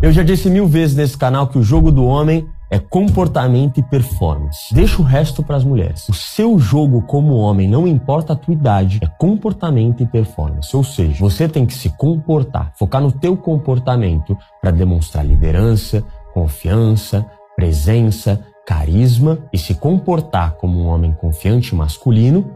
Eu 0.00 0.12
já 0.12 0.22
disse 0.22 0.48
mil 0.48 0.68
vezes 0.68 0.94
nesse 0.94 1.18
canal 1.18 1.48
que 1.48 1.58
o 1.58 1.62
jogo 1.62 1.90
do 1.90 2.04
homem 2.04 2.48
é 2.70 2.78
comportamento 2.78 3.80
e 3.80 3.82
performance. 3.82 4.72
Deixa 4.72 5.02
o 5.02 5.04
resto 5.04 5.42
para 5.42 5.56
as 5.56 5.64
mulheres. 5.64 6.08
O 6.08 6.14
seu 6.14 6.56
jogo 6.56 7.02
como 7.02 7.34
homem, 7.34 7.68
não 7.68 7.84
importa 7.84 8.32
a 8.32 8.36
tua 8.36 8.54
idade, 8.54 9.00
é 9.02 9.08
comportamento 9.18 10.00
e 10.00 10.06
performance. 10.06 10.76
Ou 10.76 10.84
seja, 10.84 11.18
você 11.18 11.48
tem 11.48 11.66
que 11.66 11.74
se 11.74 11.90
comportar, 11.96 12.72
focar 12.78 13.02
no 13.02 13.10
teu 13.10 13.36
comportamento 13.36 14.38
para 14.60 14.70
demonstrar 14.70 15.26
liderança, 15.26 16.04
confiança, 16.32 17.26
presença, 17.56 18.40
carisma 18.64 19.40
e 19.52 19.58
se 19.58 19.74
comportar 19.74 20.52
como 20.58 20.80
um 20.80 20.86
homem 20.86 21.12
confiante 21.12 21.74
e 21.74 21.74
masculino 21.74 22.48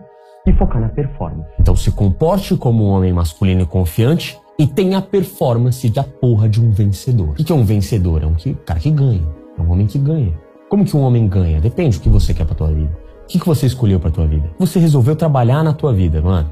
e 0.47 0.53
focar 0.53 0.81
na 0.81 0.89
performance. 0.91 1.51
Então 1.59 1.75
se 1.75 1.91
comporte 1.91 2.57
como 2.57 2.85
um 2.85 2.91
homem 2.91 3.13
masculino 3.13 3.63
e 3.63 3.67
confiante 3.67 4.39
e 4.59 4.67
tem 4.67 4.95
a 4.95 5.03
performance 5.03 5.89
da 5.89 6.05
porra 6.05 6.49
de 6.49 6.61
um 6.61 6.71
vencedor. 6.71 7.31
O 7.31 7.35
que 7.35 7.51
é 7.53 7.55
um 7.55 7.65
vencedor? 7.65 8.23
É 8.23 8.27
um 8.27 8.35
cara 8.65 8.79
que 8.79 8.91
ganha. 8.91 9.27
É 9.59 9.63
um 9.63 9.71
homem 9.71 9.87
que 9.87 9.99
ganha. 9.99 10.39
Como 10.69 10.85
que 10.85 10.97
um 10.97 11.01
homem 11.01 11.29
ganha? 11.29 11.61
Depende 11.61 11.99
do 11.99 12.03
que 12.03 12.09
você 12.09 12.33
quer 12.33 12.47
pra 12.47 12.55
tua 12.55 12.73
vida. 12.73 12.97
O 13.25 13.27
que, 13.27 13.39
que 13.39 13.47
você 13.47 13.67
escolheu 13.67 13.99
pra 14.01 14.11
tua 14.11 14.27
vida? 14.27 14.51
Você 14.59 14.79
resolveu 14.79 15.17
trabalhar 15.17 15.63
na 15.63 15.73
tua 15.73 15.93
vida, 15.93 16.21
mano. 16.21 16.51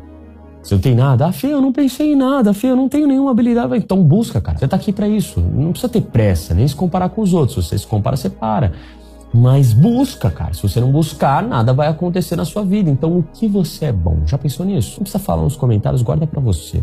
Você 0.63 0.75
não 0.75 0.81
tem 0.81 0.95
nada? 0.95 1.27
Ah, 1.27 1.33
Fê, 1.33 1.49
eu 1.49 1.61
não 1.61 1.73
pensei 1.73 2.13
em 2.13 2.17
nada. 2.17 2.53
Fê, 2.53 2.69
eu 2.69 2.77
não 2.77 2.89
tenho 2.89 3.07
nenhuma 3.07 3.31
habilidade. 3.31 3.77
Então 3.77 4.03
busca, 4.03 4.41
cara. 4.41 4.59
Você 4.59 4.69
tá 4.69 4.77
aqui 4.77 4.93
para 4.93 5.09
isso. 5.09 5.41
Não 5.41 5.73
precisa 5.73 5.91
ter 5.91 6.03
pressa, 6.03 6.55
nem 6.55 6.69
se 6.69 6.77
comparar 6.77 7.09
com 7.11 7.23
os 7.23 7.33
outros. 7.33 7.65
Se 7.65 7.71
você 7.71 7.79
se 7.79 7.87
compara, 7.87 8.17
você 8.17 8.29
para. 8.29 8.73
Mas 9.33 9.73
busca, 9.73 10.31
cara. 10.31 10.53
Se 10.53 10.63
você 10.63 10.81
não 10.81 10.91
buscar, 10.91 11.43
nada 11.43 11.73
vai 11.73 11.89
acontecer 11.89 12.37
na 12.37 12.45
sua 12.45 12.65
vida. 12.65 12.91
Então, 12.91 13.19
o 13.19 13.23
que 13.23 13.47
você 13.47 13.87
é 13.87 13.93
bom? 13.93 14.19
Já 14.27 14.37
pensou 14.37 14.67
nisso? 14.67 14.97
Não 14.97 15.05
precisa 15.05 15.19
falar 15.19 15.43
nos 15.43 15.57
comentários, 15.57 16.03
guarda 16.03 16.27
para 16.27 16.41
você. 16.41 16.83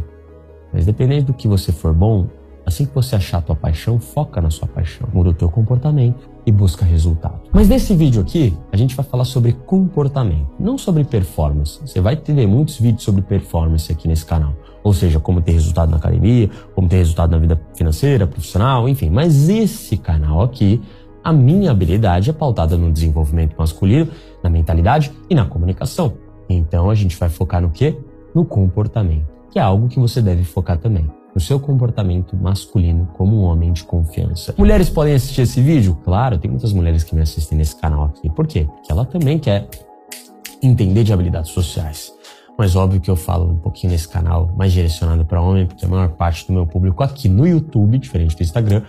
Mas 0.73 0.85
dependendo 0.85 1.27
do 1.27 1.33
que 1.33 1.47
você 1.47 1.71
for 1.71 1.93
bom, 1.93 2.27
assim 2.65 2.85
que 2.85 2.93
você 2.93 3.15
achar 3.15 3.37
a 3.37 3.41
tua 3.41 3.55
paixão, 3.55 3.97
foca 3.97 4.41
na 4.41 4.49
sua 4.49 4.67
paixão, 4.67 5.07
muda 5.13 5.29
o 5.29 5.33
teu 5.33 5.49
comportamento 5.49 6.29
e 6.45 6.51
busca 6.51 6.83
resultado. 6.83 7.39
Mas 7.53 7.69
nesse 7.69 7.95
vídeo 7.95 8.21
aqui, 8.21 8.53
a 8.71 8.77
gente 8.77 8.93
vai 8.93 9.05
falar 9.05 9.23
sobre 9.23 9.53
comportamento, 9.53 10.49
não 10.59 10.77
sobre 10.77 11.05
performance. 11.05 11.79
Você 11.81 12.01
vai 12.01 12.17
ter 12.17 12.45
muitos 12.45 12.77
vídeos 12.77 13.03
sobre 13.03 13.21
performance 13.21 13.89
aqui 13.89 14.07
nesse 14.07 14.25
canal. 14.25 14.53
Ou 14.83 14.93
seja, 14.93 15.19
como 15.19 15.41
ter 15.41 15.53
resultado 15.53 15.89
na 15.89 15.97
academia, 15.97 16.49
como 16.75 16.89
ter 16.89 16.97
resultado 16.97 17.31
na 17.31 17.37
vida 17.37 17.59
financeira, 17.73 18.27
profissional, 18.27 18.87
enfim. 18.87 19.09
Mas 19.09 19.47
esse 19.47 19.95
canal 19.97 20.41
aqui, 20.41 20.81
a 21.23 21.31
minha 21.31 21.71
habilidade 21.71 22.29
é 22.29 22.33
pautada 22.33 22.77
no 22.77 22.91
desenvolvimento 22.91 23.55
masculino, 23.57 24.09
na 24.43 24.49
mentalidade 24.49 25.11
e 25.29 25.35
na 25.35 25.45
comunicação. 25.45 26.13
Então 26.49 26.89
a 26.89 26.95
gente 26.95 27.17
vai 27.17 27.29
focar 27.29 27.61
no 27.61 27.69
quê? 27.69 27.97
No 28.33 28.45
comportamento 28.45 29.36
que 29.51 29.59
é 29.59 29.61
algo 29.61 29.87
que 29.87 29.99
você 29.99 30.21
deve 30.21 30.43
focar 30.43 30.77
também. 30.77 31.09
No 31.33 31.41
seu 31.41 31.59
comportamento 31.59 32.35
masculino 32.35 33.07
como 33.13 33.37
um 33.37 33.43
homem 33.43 33.71
de 33.71 33.83
confiança. 33.83 34.55
Mulheres 34.57 34.89
podem 34.89 35.13
assistir 35.13 35.41
esse 35.41 35.61
vídeo? 35.61 35.95
Claro, 36.03 36.37
tem 36.37 36.49
muitas 36.49 36.73
mulheres 36.73 37.03
que 37.03 37.13
me 37.13 37.21
assistem 37.21 37.57
nesse 37.57 37.75
canal 37.75 38.05
aqui. 38.05 38.29
Por 38.29 38.47
quê? 38.47 38.65
Porque 38.65 38.91
ela 38.91 39.05
também 39.05 39.37
quer 39.37 39.67
entender 40.61 41.03
de 41.03 41.13
habilidades 41.13 41.51
sociais. 41.51 42.11
Mas 42.57 42.75
óbvio 42.75 42.99
que 42.99 43.09
eu 43.09 43.15
falo 43.15 43.51
um 43.51 43.57
pouquinho 43.57 43.91
nesse 43.91 44.07
canal 44.07 44.51
mais 44.57 44.73
direcionado 44.73 45.23
para 45.25 45.39
homem, 45.39 45.67
porque 45.67 45.85
a 45.85 45.87
maior 45.87 46.09
parte 46.09 46.47
do 46.47 46.53
meu 46.53 46.65
público 46.65 47.03
aqui 47.03 47.29
no 47.29 47.45
YouTube, 47.45 47.99
diferente 47.99 48.35
do 48.35 48.41
Instagram, 48.41 48.81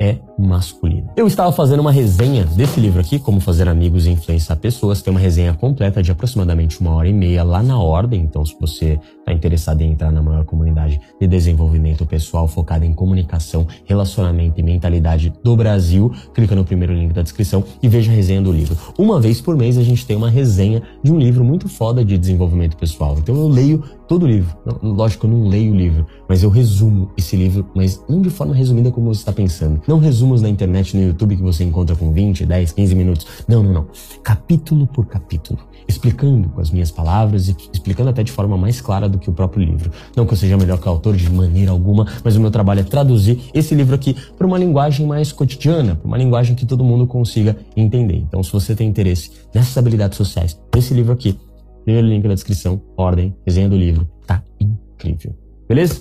é 0.00 0.16
masculino. 0.38 1.10
Eu 1.16 1.26
estava 1.26 1.50
fazendo 1.50 1.80
uma 1.80 1.90
resenha 1.90 2.44
desse 2.44 2.78
livro 2.78 3.00
aqui, 3.00 3.18
Como 3.18 3.40
Fazer 3.40 3.68
Amigos 3.68 4.06
e 4.06 4.10
Influenciar 4.10 4.56
Pessoas. 4.56 5.00
Tem 5.00 5.10
uma 5.10 5.20
resenha 5.20 5.54
completa 5.54 6.02
de 6.02 6.10
aproximadamente 6.10 6.80
uma 6.80 6.92
hora 6.92 7.08
e 7.08 7.12
meia 7.12 7.42
lá 7.42 7.62
na 7.62 7.78
Ordem. 7.78 8.20
Então, 8.20 8.44
se 8.44 8.54
você 8.60 8.98
está 9.18 9.32
interessado 9.32 9.80
em 9.80 9.92
entrar 9.92 10.12
na 10.12 10.22
maior 10.22 10.44
comunidade 10.44 11.00
de 11.20 11.26
desenvolvimento 11.26 12.04
pessoal 12.04 12.46
focada 12.46 12.84
em 12.84 12.92
comunicação, 12.92 13.66
relacionamento 13.84 14.60
e 14.60 14.62
mentalidade 14.62 15.32
do 15.42 15.56
Brasil, 15.56 16.12
clica 16.34 16.54
no 16.54 16.64
primeiro 16.64 16.92
link 16.92 17.12
da 17.12 17.22
descrição 17.22 17.64
e 17.82 17.88
veja 17.88 18.12
a 18.12 18.14
resenha 18.14 18.42
do 18.42 18.52
livro. 18.52 18.76
Uma 18.98 19.20
vez 19.20 19.40
por 19.40 19.56
mês 19.56 19.78
a 19.78 19.82
gente 19.82 20.06
tem 20.06 20.16
uma 20.16 20.30
resenha 20.30 20.82
de 21.02 21.10
um 21.10 21.18
livro 21.18 21.42
muito 21.42 21.68
foda 21.68 22.04
de 22.04 22.18
desenvolvimento 22.18 22.76
pessoal. 22.76 23.16
Então, 23.18 23.34
eu 23.34 23.48
leio 23.48 23.82
todo 24.06 24.24
o 24.24 24.26
livro. 24.26 24.56
Lógico, 24.82 25.26
eu 25.26 25.30
não 25.30 25.48
leio 25.48 25.72
o 25.72 25.76
livro, 25.76 26.06
mas 26.28 26.42
eu 26.42 26.50
resumo 26.50 27.10
esse 27.16 27.36
livro, 27.36 27.66
mas 27.74 28.02
não 28.08 28.20
de 28.20 28.30
forma 28.30 28.54
resumida 28.54 28.90
como 28.90 29.12
você 29.12 29.20
está 29.20 29.32
pensando. 29.32 29.80
Não 29.86 29.98
resumos 29.98 30.42
na 30.42 30.48
internet, 30.48 30.96
no 30.96 31.02
YouTube 31.02 31.36
que 31.36 31.42
você 31.42 31.64
encontra 31.64 31.94
com 31.96 32.12
20, 32.12 32.46
10, 32.46 32.72
15 32.72 32.94
minutos. 32.94 33.26
Não, 33.48 33.62
não, 33.62 33.72
não. 33.72 33.86
Capítulo 34.22 34.86
por 34.86 35.06
capítulo. 35.06 35.58
Explicando 35.88 36.48
com 36.48 36.60
as 36.60 36.70
minhas 36.70 36.90
palavras 36.90 37.48
e 37.48 37.56
explicando 37.72 38.10
até 38.10 38.22
de 38.22 38.32
forma 38.32 38.56
mais 38.56 38.80
clara 38.80 39.08
do 39.08 39.18
que 39.18 39.30
o 39.30 39.32
próprio 39.32 39.64
livro. 39.64 39.90
Não 40.16 40.26
que 40.26 40.32
eu 40.32 40.36
seja 40.36 40.56
melhor 40.56 40.78
que 40.78 40.88
o 40.88 40.90
autor 40.90 41.16
de 41.16 41.30
maneira 41.30 41.70
alguma, 41.70 42.06
mas 42.24 42.36
o 42.36 42.40
meu 42.40 42.50
trabalho 42.50 42.80
é 42.80 42.84
traduzir 42.84 43.38
esse 43.54 43.74
livro 43.74 43.94
aqui 43.94 44.16
para 44.36 44.46
uma 44.46 44.58
linguagem 44.58 45.06
mais 45.06 45.32
cotidiana, 45.32 45.94
para 45.94 46.06
uma 46.06 46.18
linguagem 46.18 46.56
que 46.56 46.66
todo 46.66 46.82
mundo 46.82 47.06
consiga 47.06 47.56
entender. 47.76 48.16
Então, 48.16 48.42
se 48.42 48.52
você 48.52 48.74
tem 48.74 48.88
interesse 48.88 49.30
nessas 49.54 49.76
habilidades 49.78 50.16
sociais, 50.16 50.58
esse 50.76 50.92
livro 50.92 51.12
aqui, 51.12 51.38
Primeiro 51.86 52.08
link 52.08 52.26
na 52.26 52.34
descrição, 52.34 52.82
ordem, 52.96 53.32
resenha 53.46 53.68
do 53.68 53.76
livro. 53.76 54.08
Tá 54.26 54.42
incrível. 54.58 55.32
Beleza? 55.68 56.00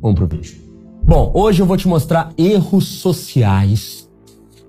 Vamos 0.00 0.18
pro 0.18 0.26
vídeo. 0.26 0.56
Bom, 1.02 1.30
hoje 1.34 1.60
eu 1.60 1.66
vou 1.66 1.76
te 1.76 1.86
mostrar 1.86 2.32
erros 2.38 2.86
sociais 2.86 4.08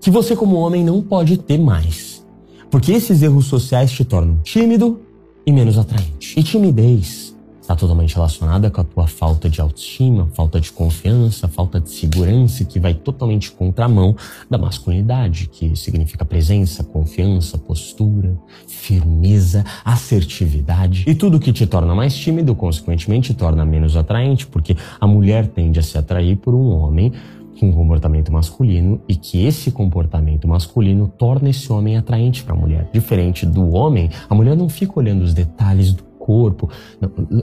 que 0.02 0.12
você 0.12 0.36
como 0.36 0.58
homem 0.58 0.84
não 0.84 1.02
pode 1.02 1.38
ter 1.38 1.58
mais. 1.58 2.28
Porque 2.70 2.92
esses 2.92 3.22
erros 3.22 3.46
sociais 3.46 3.90
te 3.90 4.04
tornam 4.04 4.40
tímido 4.40 5.00
e 5.46 5.52
menos 5.54 5.78
atraente. 5.78 6.38
E 6.38 6.44
timidez 6.44 7.21
está 7.62 7.76
totalmente 7.76 8.16
relacionada 8.16 8.70
com 8.70 8.82
a 8.82 8.84
tua 8.84 9.08
falta 9.08 9.48
de 9.48 9.62
autoestima, 9.62 10.28
falta 10.34 10.60
de 10.60 10.72
confiança, 10.72 11.48
falta 11.48 11.80
de 11.80 11.90
segurança, 11.90 12.66
que 12.66 12.80
vai 12.80 12.94
totalmente 12.94 13.52
contramão 13.52 14.16
da 14.50 14.58
masculinidade, 14.58 15.48
que 15.48 15.76
significa 15.76 16.26
presença, 16.26 16.84
confiança, 16.84 17.58
postura, 17.58 18.36
firmeza, 18.68 19.64
assertividade. 19.86 21.06
E 21.08 21.14
tudo 21.14 21.40
que 21.40 21.54
te 21.54 21.68
torna 21.68 21.94
mais 21.94 22.16
tímido, 22.16 22.56
consequentemente, 22.56 23.34
te 23.34 23.38
torna 23.38 23.64
menos 23.64 23.96
atraente, 23.96 24.48
porque 24.48 24.76
a 25.00 25.06
mulher 25.06 25.48
tende 25.48 25.80
a 25.80 25.84
se 25.84 25.98
atrair 25.98 26.38
por 26.38 26.56
um 26.56 26.70
homem 26.70 27.14
com 27.60 27.70
um 27.70 27.74
comportamento 27.74 28.32
masculino 28.34 29.00
e 29.08 29.16
que 29.16 29.46
esse 29.46 29.70
comportamento 29.70 30.48
masculino 30.48 31.08
torna 31.08 31.50
esse 31.52 31.72
homem 31.72 31.96
atraente 31.96 32.44
para 32.44 32.56
a 32.56 32.58
mulher. 32.58 32.90
Diferente 32.92 33.46
do 33.46 33.70
homem, 33.70 34.10
a 34.28 34.34
mulher 34.34 34.58
não 34.58 34.68
fica 34.68 34.94
olhando 34.98 35.22
os 35.22 35.34
detalhes 35.34 35.94
do 35.94 36.11
corpo. 36.26 36.70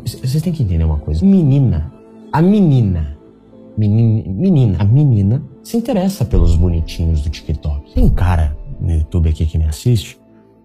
vocês 0.04 0.42
têm 0.42 0.52
que 0.52 0.62
entender 0.62 0.84
uma 0.84 0.98
coisa. 0.98 1.24
Menina, 1.24 1.92
a 2.32 2.40
menina, 2.40 3.16
menina, 3.76 4.22
menina, 4.28 4.76
a 4.80 4.84
menina 4.84 5.42
se 5.62 5.76
interessa 5.76 6.24
pelos 6.24 6.54
bonitinhos 6.56 7.22
do 7.22 7.30
TikTok. 7.30 7.94
Tem 7.94 8.04
um 8.04 8.10
cara 8.10 8.56
no 8.80 8.92
YouTube 8.92 9.28
aqui 9.28 9.44
que 9.44 9.58
me 9.58 9.64
assiste 9.64 10.18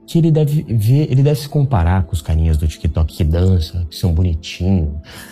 que 0.06 0.18
ele 0.18 0.32
deve 0.32 0.64
ver, 0.64 1.12
ele 1.12 1.24
deve 1.24 1.40
se 1.40 1.48
comparar 1.48 2.04
com 2.04 2.14
os 2.14 2.22
carinhas 2.22 2.58
do 2.58 2.68
TikTok 2.68 3.16
que 3.16 3.24
dançam, 3.24 3.86
que 3.86 3.96
são 3.96 4.14
bonitinhos, 4.14 4.90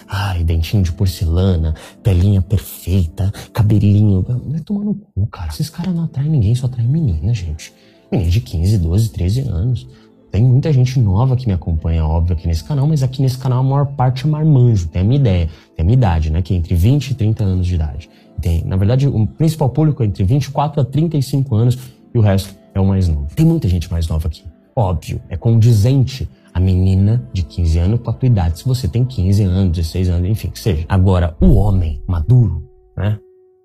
ai, 0.08 0.44
dentinho 0.44 0.84
de 0.84 0.92
porcelana, 0.92 1.76
pelinha 2.02 2.42
perfeita, 2.42 3.32
cabelinho. 3.54 4.22
Vai 4.22 4.62
tomar 4.62 4.86
no 4.86 4.96
cu, 4.96 5.28
cara. 5.28 5.50
Esses 5.50 5.70
caras 5.70 5.94
não 5.94 6.06
atraem 6.06 6.30
ninguém, 6.30 6.56
só 6.56 6.68
atraem 6.68 6.88
menina, 6.88 7.34
gente. 7.34 7.74
Menina 8.12 8.30
de 8.30 8.42
15, 8.42 8.78
12, 8.78 9.10
13 9.10 9.42
anos. 9.42 9.88
Tem 10.32 10.42
muita 10.42 10.72
gente 10.72 10.98
nova 10.98 11.36
que 11.36 11.46
me 11.46 11.54
acompanha, 11.54 12.06
óbvio, 12.06 12.36
aqui 12.36 12.48
nesse 12.48 12.64
canal, 12.64 12.88
mas 12.88 13.04
aqui 13.04 13.22
nesse 13.22 13.38
canal 13.38 13.60
a 13.60 13.64
maior 13.64 13.86
parte 13.86 14.26
é 14.26 14.30
marmanjo, 14.30 14.88
tem 14.88 15.02
a 15.02 15.06
minha 15.06 15.20
ideia, 15.20 15.50
tem 15.76 15.84
a 15.84 15.86
minha 15.86 15.98
idade, 15.98 16.32
né? 16.32 16.42
Que 16.42 16.54
é 16.54 16.58
entre 16.58 16.74
20 16.74 17.10
e 17.10 17.16
30 17.16 17.44
anos 17.44 17.68
de 17.68 17.76
idade. 17.76 18.10
Tem, 18.40 18.64
na 18.64 18.78
verdade, 18.78 19.08
o 19.08 19.28
principal 19.28 19.70
público 19.70 20.02
é 20.02 20.06
entre 20.06 20.24
24 20.24 20.82
a 20.82 20.86
35 20.86 21.56
anos 21.56 21.78
e 22.14 22.18
o 22.18 22.22
resto 22.22 22.56
é 22.74 22.80
o 22.80 22.88
mais 22.88 23.10
novo. 23.10 23.28
Tem 23.36 23.46
muita 23.46 23.68
gente 23.68 23.92
mais 23.92 24.08
nova 24.08 24.28
aqui. 24.28 24.44
Óbvio, 24.74 25.22
é 25.28 25.36
condizente 25.36 26.28
a 26.54 26.60
menina 26.60 27.22
de 27.34 27.44
15 27.44 27.80
anos 27.80 28.00
com 28.02 28.10
a 28.10 28.14
tua 28.14 28.28
idade, 28.28 28.60
se 28.60 28.66
você 28.66 28.88
tem 28.88 29.04
15 29.04 29.44
anos, 29.44 29.78
16 29.78 30.10
anos, 30.10 30.30
enfim, 30.30 30.50
que 30.50 30.60
seja. 30.60 30.86
Agora, 30.88 31.36
o 31.42 31.56
homem 31.56 32.02
maduro, 32.08 32.64
né? 32.96 33.20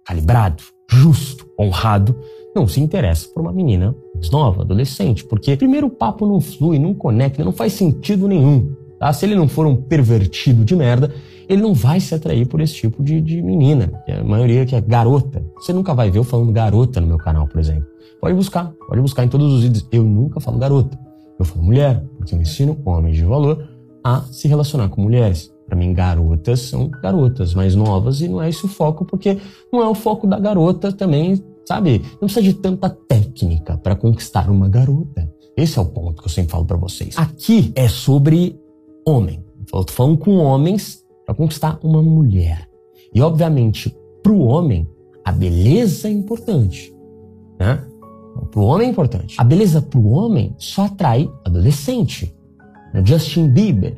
Calibrado, 0.04 0.62
justo, 0.90 1.48
honrado, 1.58 2.16
não 2.56 2.66
se 2.66 2.80
interessa 2.80 3.28
por 3.28 3.42
uma 3.42 3.52
menina 3.52 3.94
nova, 4.32 4.62
adolescente, 4.62 5.22
porque 5.24 5.56
primeiro 5.56 5.88
o 5.88 5.90
papo 5.90 6.26
não 6.26 6.40
flui, 6.40 6.78
não 6.78 6.94
conecta, 6.94 7.44
não 7.44 7.52
faz 7.52 7.74
sentido 7.74 8.26
nenhum. 8.26 8.74
Tá? 8.98 9.12
Se 9.12 9.26
ele 9.26 9.34
não 9.34 9.46
for 9.46 9.66
um 9.66 9.76
pervertido 9.76 10.64
de 10.64 10.74
merda, 10.74 11.14
ele 11.48 11.62
não 11.62 11.74
vai 11.74 12.00
se 12.00 12.14
atrair 12.14 12.48
por 12.48 12.60
esse 12.60 12.74
tipo 12.74 13.02
de, 13.04 13.20
de 13.20 13.42
menina, 13.42 13.92
a 14.08 14.24
maioria 14.24 14.64
que 14.64 14.74
é 14.74 14.80
garota. 14.80 15.44
Você 15.56 15.72
nunca 15.72 15.94
vai 15.94 16.10
ver 16.10 16.18
eu 16.18 16.24
falando 16.24 16.50
garota 16.50 17.00
no 17.00 17.06
meu 17.06 17.18
canal, 17.18 17.46
por 17.46 17.60
exemplo. 17.60 17.86
Pode 18.20 18.34
buscar, 18.34 18.72
pode 18.88 19.00
buscar 19.02 19.22
em 19.22 19.28
todos 19.28 19.52
os 19.52 19.62
vídeos. 19.62 19.86
Eu 19.92 20.02
nunca 20.02 20.40
falo 20.40 20.58
garota, 20.58 20.98
eu 21.38 21.44
falo 21.44 21.62
mulher, 21.62 22.02
porque 22.16 22.34
eu 22.34 22.40
ensino 22.40 22.78
homens 22.84 23.16
de 23.16 23.24
valor 23.24 23.68
a 24.02 24.22
se 24.22 24.48
relacionar 24.48 24.88
com 24.88 25.02
mulheres. 25.02 25.52
Para 25.68 25.76
mim, 25.76 25.92
garotas 25.92 26.60
são 26.60 26.88
garotas 26.88 27.52
mais 27.52 27.74
novas 27.74 28.20
e 28.20 28.28
não 28.28 28.40
é 28.40 28.48
esse 28.48 28.64
o 28.64 28.68
foco, 28.68 29.04
porque 29.04 29.36
não 29.70 29.82
é 29.82 29.88
o 29.88 29.94
foco 29.94 30.26
da 30.26 30.38
garota 30.38 30.90
também 30.90 31.44
Sabe? 31.66 32.00
Não 32.12 32.20
precisa 32.20 32.42
de 32.42 32.54
tanta 32.54 32.88
técnica 32.88 33.76
para 33.76 33.96
conquistar 33.96 34.48
uma 34.50 34.68
garota. 34.68 35.30
Esse 35.56 35.78
é 35.78 35.82
o 35.82 35.86
ponto 35.86 36.22
que 36.22 36.28
eu 36.28 36.32
sempre 36.32 36.52
falo 36.52 36.64
para 36.64 36.76
vocês. 36.76 37.16
Aqui 37.16 37.72
é 37.74 37.88
sobre 37.88 38.58
homem. 39.06 39.44
Eu 39.72 39.84
tô 39.84 39.92
falando 39.92 40.18
com 40.18 40.36
homens 40.36 41.04
para 41.24 41.34
conquistar 41.34 41.78
uma 41.82 42.02
mulher. 42.02 42.68
E 43.12 43.20
obviamente, 43.20 43.96
para 44.22 44.32
o 44.32 44.40
homem, 44.40 44.88
a 45.24 45.32
beleza 45.32 46.08
é 46.08 46.10
importante, 46.12 46.94
né? 47.58 47.84
Para 48.50 48.60
o 48.60 48.64
homem 48.64 48.88
é 48.88 48.90
importante. 48.90 49.34
A 49.38 49.44
beleza 49.44 49.82
para 49.82 49.98
o 49.98 50.10
homem 50.10 50.54
só 50.58 50.84
atrai 50.84 51.28
adolescente. 51.44 52.34
Justin 53.04 53.48
Bieber, 53.48 53.96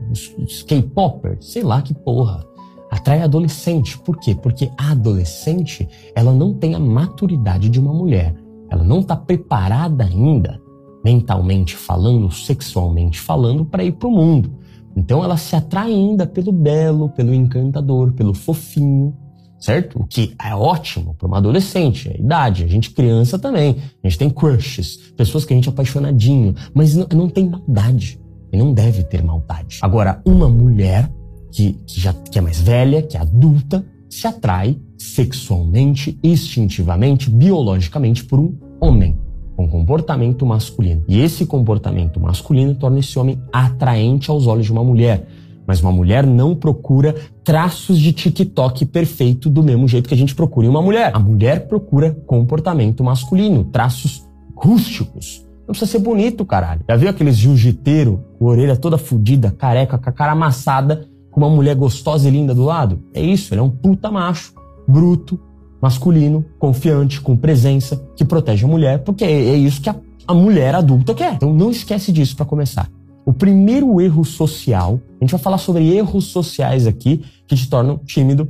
K-popper, 0.67 1.39
sei 1.41 1.63
lá 1.63 1.83
que 1.83 1.95
porra. 1.95 2.45
Atrai 2.91 3.23
adolescente. 3.23 3.99
Por 3.99 4.19
quê? 4.19 4.35
Porque 4.35 4.71
a 4.77 4.93
adolescente, 4.93 5.89
ela 6.15 6.33
não 6.33 6.55
tem 6.55 6.75
a 6.75 6.81
maturidade 6.81 7.69
de 7.69 7.79
uma 7.79 7.93
mulher. 7.93 8.35
Ela 8.71 8.85
não 8.85 9.01
está 9.01 9.17
preparada 9.17 10.05
ainda, 10.05 10.61
mentalmente 11.05 11.77
falando, 11.77 12.31
sexualmente 12.31 13.21
falando, 13.21 13.65
para 13.65 13.85
ir 13.85 13.93
para 13.93 14.09
o 14.09 14.13
mundo. 14.13 14.53
Então 14.97 15.23
ela 15.23 15.37
se 15.37 15.55
atrai 15.55 15.93
ainda 15.93 16.27
pelo 16.27 16.51
belo, 16.51 17.09
pelo 17.11 17.33
encantador, 17.33 18.13
pelo 18.13 18.35
fofinho, 18.35 19.15
certo? 19.59 20.01
O 20.01 20.07
que 20.07 20.35
é 20.43 20.55
ótimo 20.55 21.15
para 21.15 21.29
uma 21.29 21.39
adolescente, 21.39 22.09
é 22.09 22.19
idade. 22.19 22.65
A 22.65 22.67
gente 22.67 22.91
criança 22.91 23.39
também. 23.39 23.77
A 24.03 24.09
gente 24.09 24.19
tem 24.19 24.31
crushes, 24.31 24.97
pessoas 25.17 25.45
que 25.45 25.53
a 25.53 25.57
gente 25.57 25.69
é 25.69 25.73
apaixonadinho, 25.73 26.55
mas 26.75 26.95
não, 26.95 27.07
não 27.15 27.29
tem 27.29 27.49
maldade. 27.49 28.21
E 28.51 28.57
não 28.57 28.73
deve 28.73 29.05
ter 29.05 29.23
maldade. 29.23 29.79
Agora, 29.83 30.23
uma 30.25 30.49
mulher 30.49 31.11
que, 31.51 31.75
que 31.87 32.01
já 32.01 32.13
que 32.13 32.39
é 32.39 32.43
mais 32.43 32.61
velha, 32.61 33.03
que 33.03 33.17
é 33.17 33.21
adulta, 33.21 33.85
se 34.09 34.27
atrai 34.27 34.79
sexualmente, 34.97 36.19
instintivamente, 36.23 37.31
biologicamente 37.31 38.25
por 38.25 38.39
um 38.39 38.55
homem 38.81 39.17
com 39.57 39.69
comportamento 39.69 40.47
masculino. 40.47 41.03
E 41.09 41.21
esse 41.21 41.45
comportamento 41.45 42.21
masculino 42.21 42.77
torna 42.77 43.01
esse 43.01 43.19
homem 43.19 43.43
atraente 43.53 44.31
aos 44.31 44.47
olhos 44.47 44.67
de 44.67 44.73
uma 44.73 44.85
mulher. 44.85 45.27
Mas 45.67 45.83
uma 45.83 45.91
mulher 45.91 46.25
não 46.25 46.55
procura 46.55 47.15
traços 47.45 47.99
de 47.99 48.13
TikTok 48.13 48.87
perfeito 48.87 49.51
do 49.51 49.63
mesmo 49.63 49.89
jeito 49.89 50.09
que 50.09 50.15
a 50.15 50.17
gente 50.17 50.35
procura 50.35 50.67
em 50.67 50.71
uma 50.71 50.81
mulher. 50.81 51.11
A 51.13 51.19
mulher 51.19 51.67
procura 51.67 52.17
comportamento 52.25 53.03
masculino, 53.03 53.65
traços 53.65 54.25
rústicos. 54.57 55.45
Não 55.61 55.73
precisa 55.73 55.91
ser 55.91 55.99
bonito, 55.99 56.45
caralho. 56.47 56.83
Já 56.89 56.97
viu 56.97 57.11
aqueles 57.11 57.37
jiu-jiteiro 57.37 58.25
com 58.39 58.47
a 58.47 58.51
orelha 58.53 58.77
toda 58.77 58.97
fodida, 58.97 59.51
careca, 59.51 59.99
com 59.99 60.09
a 60.09 60.13
cara 60.13 60.33
amassada, 60.33 61.07
com 61.39 61.47
uma 61.47 61.55
mulher 61.55 61.77
gostosa 61.77 62.27
e 62.27 62.33
linda 62.33 62.53
do 62.53 62.65
lado? 62.65 63.01
É 63.15 63.23
isso, 63.23 63.55
ele 63.55 63.61
é 63.61 63.63
um 63.63 63.71
puta 63.71 64.11
macho, 64.11 64.53
bruto, 64.89 65.39
masculino, 65.81 66.45
confiante, 66.59 67.21
com 67.21 67.37
presença, 67.37 68.05
que 68.17 68.25
protege 68.25 68.65
a 68.65 68.69
mulher, 68.69 69.05
porque 69.05 69.25
é, 69.25 69.31
é 69.31 69.57
isso 69.57 69.81
que 69.81 69.89
a, 69.89 69.95
a 70.27 70.35
mulher 70.35 70.75
adulta 70.75 71.15
quer. 71.15 71.35
Então 71.35 71.55
não 71.55 71.71
esquece 71.71 72.11
disso 72.11 72.35
para 72.35 72.45
começar. 72.45 72.91
O 73.25 73.33
primeiro 73.33 74.01
erro 74.01 74.25
social, 74.25 75.01
a 75.21 75.25
gente 75.25 75.31
vai 75.31 75.41
falar 75.41 75.59
sobre 75.59 75.95
erros 75.95 76.25
sociais 76.25 76.87
aqui 76.87 77.23
que 77.47 77.55
te 77.55 77.71
tornam 77.71 77.99
tímido 77.99 78.49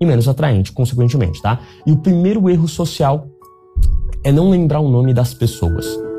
e 0.00 0.06
menos 0.06 0.26
atraente, 0.26 0.72
consequentemente, 0.72 1.42
tá? 1.42 1.60
E 1.86 1.92
o 1.92 1.98
primeiro 1.98 2.48
erro 2.48 2.66
social 2.66 3.26
é 4.24 4.32
não 4.32 4.48
lembrar 4.48 4.80
o 4.80 4.88
nome 4.88 5.12
das 5.12 5.34
pessoas. 5.34 6.09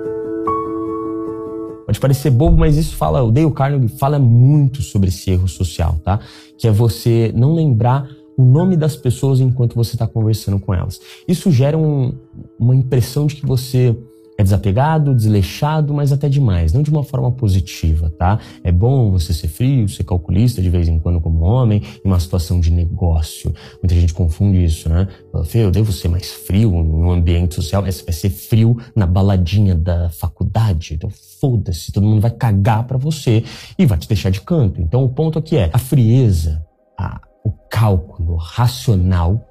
Parecer 2.02 2.32
bobo, 2.32 2.58
mas 2.58 2.78
isso 2.78 2.96
fala, 2.96 3.24
o 3.24 3.32
Dale 3.32 3.52
Carnegie 3.52 3.88
fala 3.88 4.18
muito 4.18 4.82
sobre 4.82 5.10
esse 5.10 5.30
erro 5.30 5.48
social, 5.48 6.00
tá? 6.04 6.20
Que 6.58 6.68
é 6.68 6.72
você 6.72 7.32
não 7.36 7.54
lembrar 7.54 8.10
o 8.36 8.44
nome 8.44 8.76
das 8.76 8.96
pessoas 8.96 9.40
enquanto 9.40 9.76
você 9.76 9.96
está 9.96 10.08
conversando 10.08 10.60
com 10.60 10.74
elas. 10.74 11.00
Isso 11.28 11.52
gera 11.52 11.78
um, 11.78 12.12
uma 12.60 12.76
impressão 12.76 13.28
de 13.28 13.36
que 13.36 13.46
você 13.46 13.96
é 14.42 14.44
desapegado, 14.44 15.16
desleixado, 15.16 15.94
mas 15.94 16.12
até 16.12 16.28
demais, 16.28 16.74
não 16.74 16.82
de 16.82 16.90
uma 16.90 17.04
forma 17.04 17.32
positiva, 17.32 18.10
tá? 18.18 18.40
É 18.64 18.72
bom 18.72 19.12
você 19.12 19.34
ser 19.34 19.48
frio, 19.48 19.88
ser 19.88 20.04
calculista 20.04 20.62
de 20.62 20.70
vez 20.70 20.88
em 20.88 21.00
quando 21.00 21.22
como 21.22 21.42
homem, 21.42 21.82
em 22.04 22.08
uma 22.08 22.20
situação 22.20 22.60
de 22.60 22.72
negócio. 22.72 23.54
Muita 23.82 23.96
gente 23.96 24.14
confunde 24.14 24.64
isso, 24.64 24.90
né? 24.90 25.08
Fala, 25.32 25.46
Fê, 25.46 25.60
eu 25.60 25.72
devo 25.72 25.92
ser 25.92 26.08
mais 26.08 26.32
frio 26.32 26.72
no 26.72 27.12
ambiente 27.12 27.56
social, 27.56 27.82
é, 27.86 27.92
vai 27.92 28.14
ser 28.14 28.30
frio 28.30 28.78
na 28.96 29.06
baladinha 29.06 29.76
da 29.76 30.10
faculdade. 30.10 30.96
Então 30.96 31.10
foda-se, 31.40 31.92
todo 31.92 32.06
mundo 32.06 32.22
vai 32.22 32.32
cagar 32.32 32.86
para 32.86 32.98
você 32.98 33.44
e 33.78 33.86
vai 33.86 33.98
te 33.98 34.08
deixar 34.08 34.30
de 34.30 34.42
canto. 34.42 34.82
Então 34.82 35.04
o 35.04 35.10
ponto 35.10 35.40
aqui 35.40 35.56
é 35.56 35.70
a 35.74 35.78
frieza, 35.78 36.66
a 36.98 37.22
o 37.44 37.52
cálculo 37.70 38.36
racional, 38.36 39.48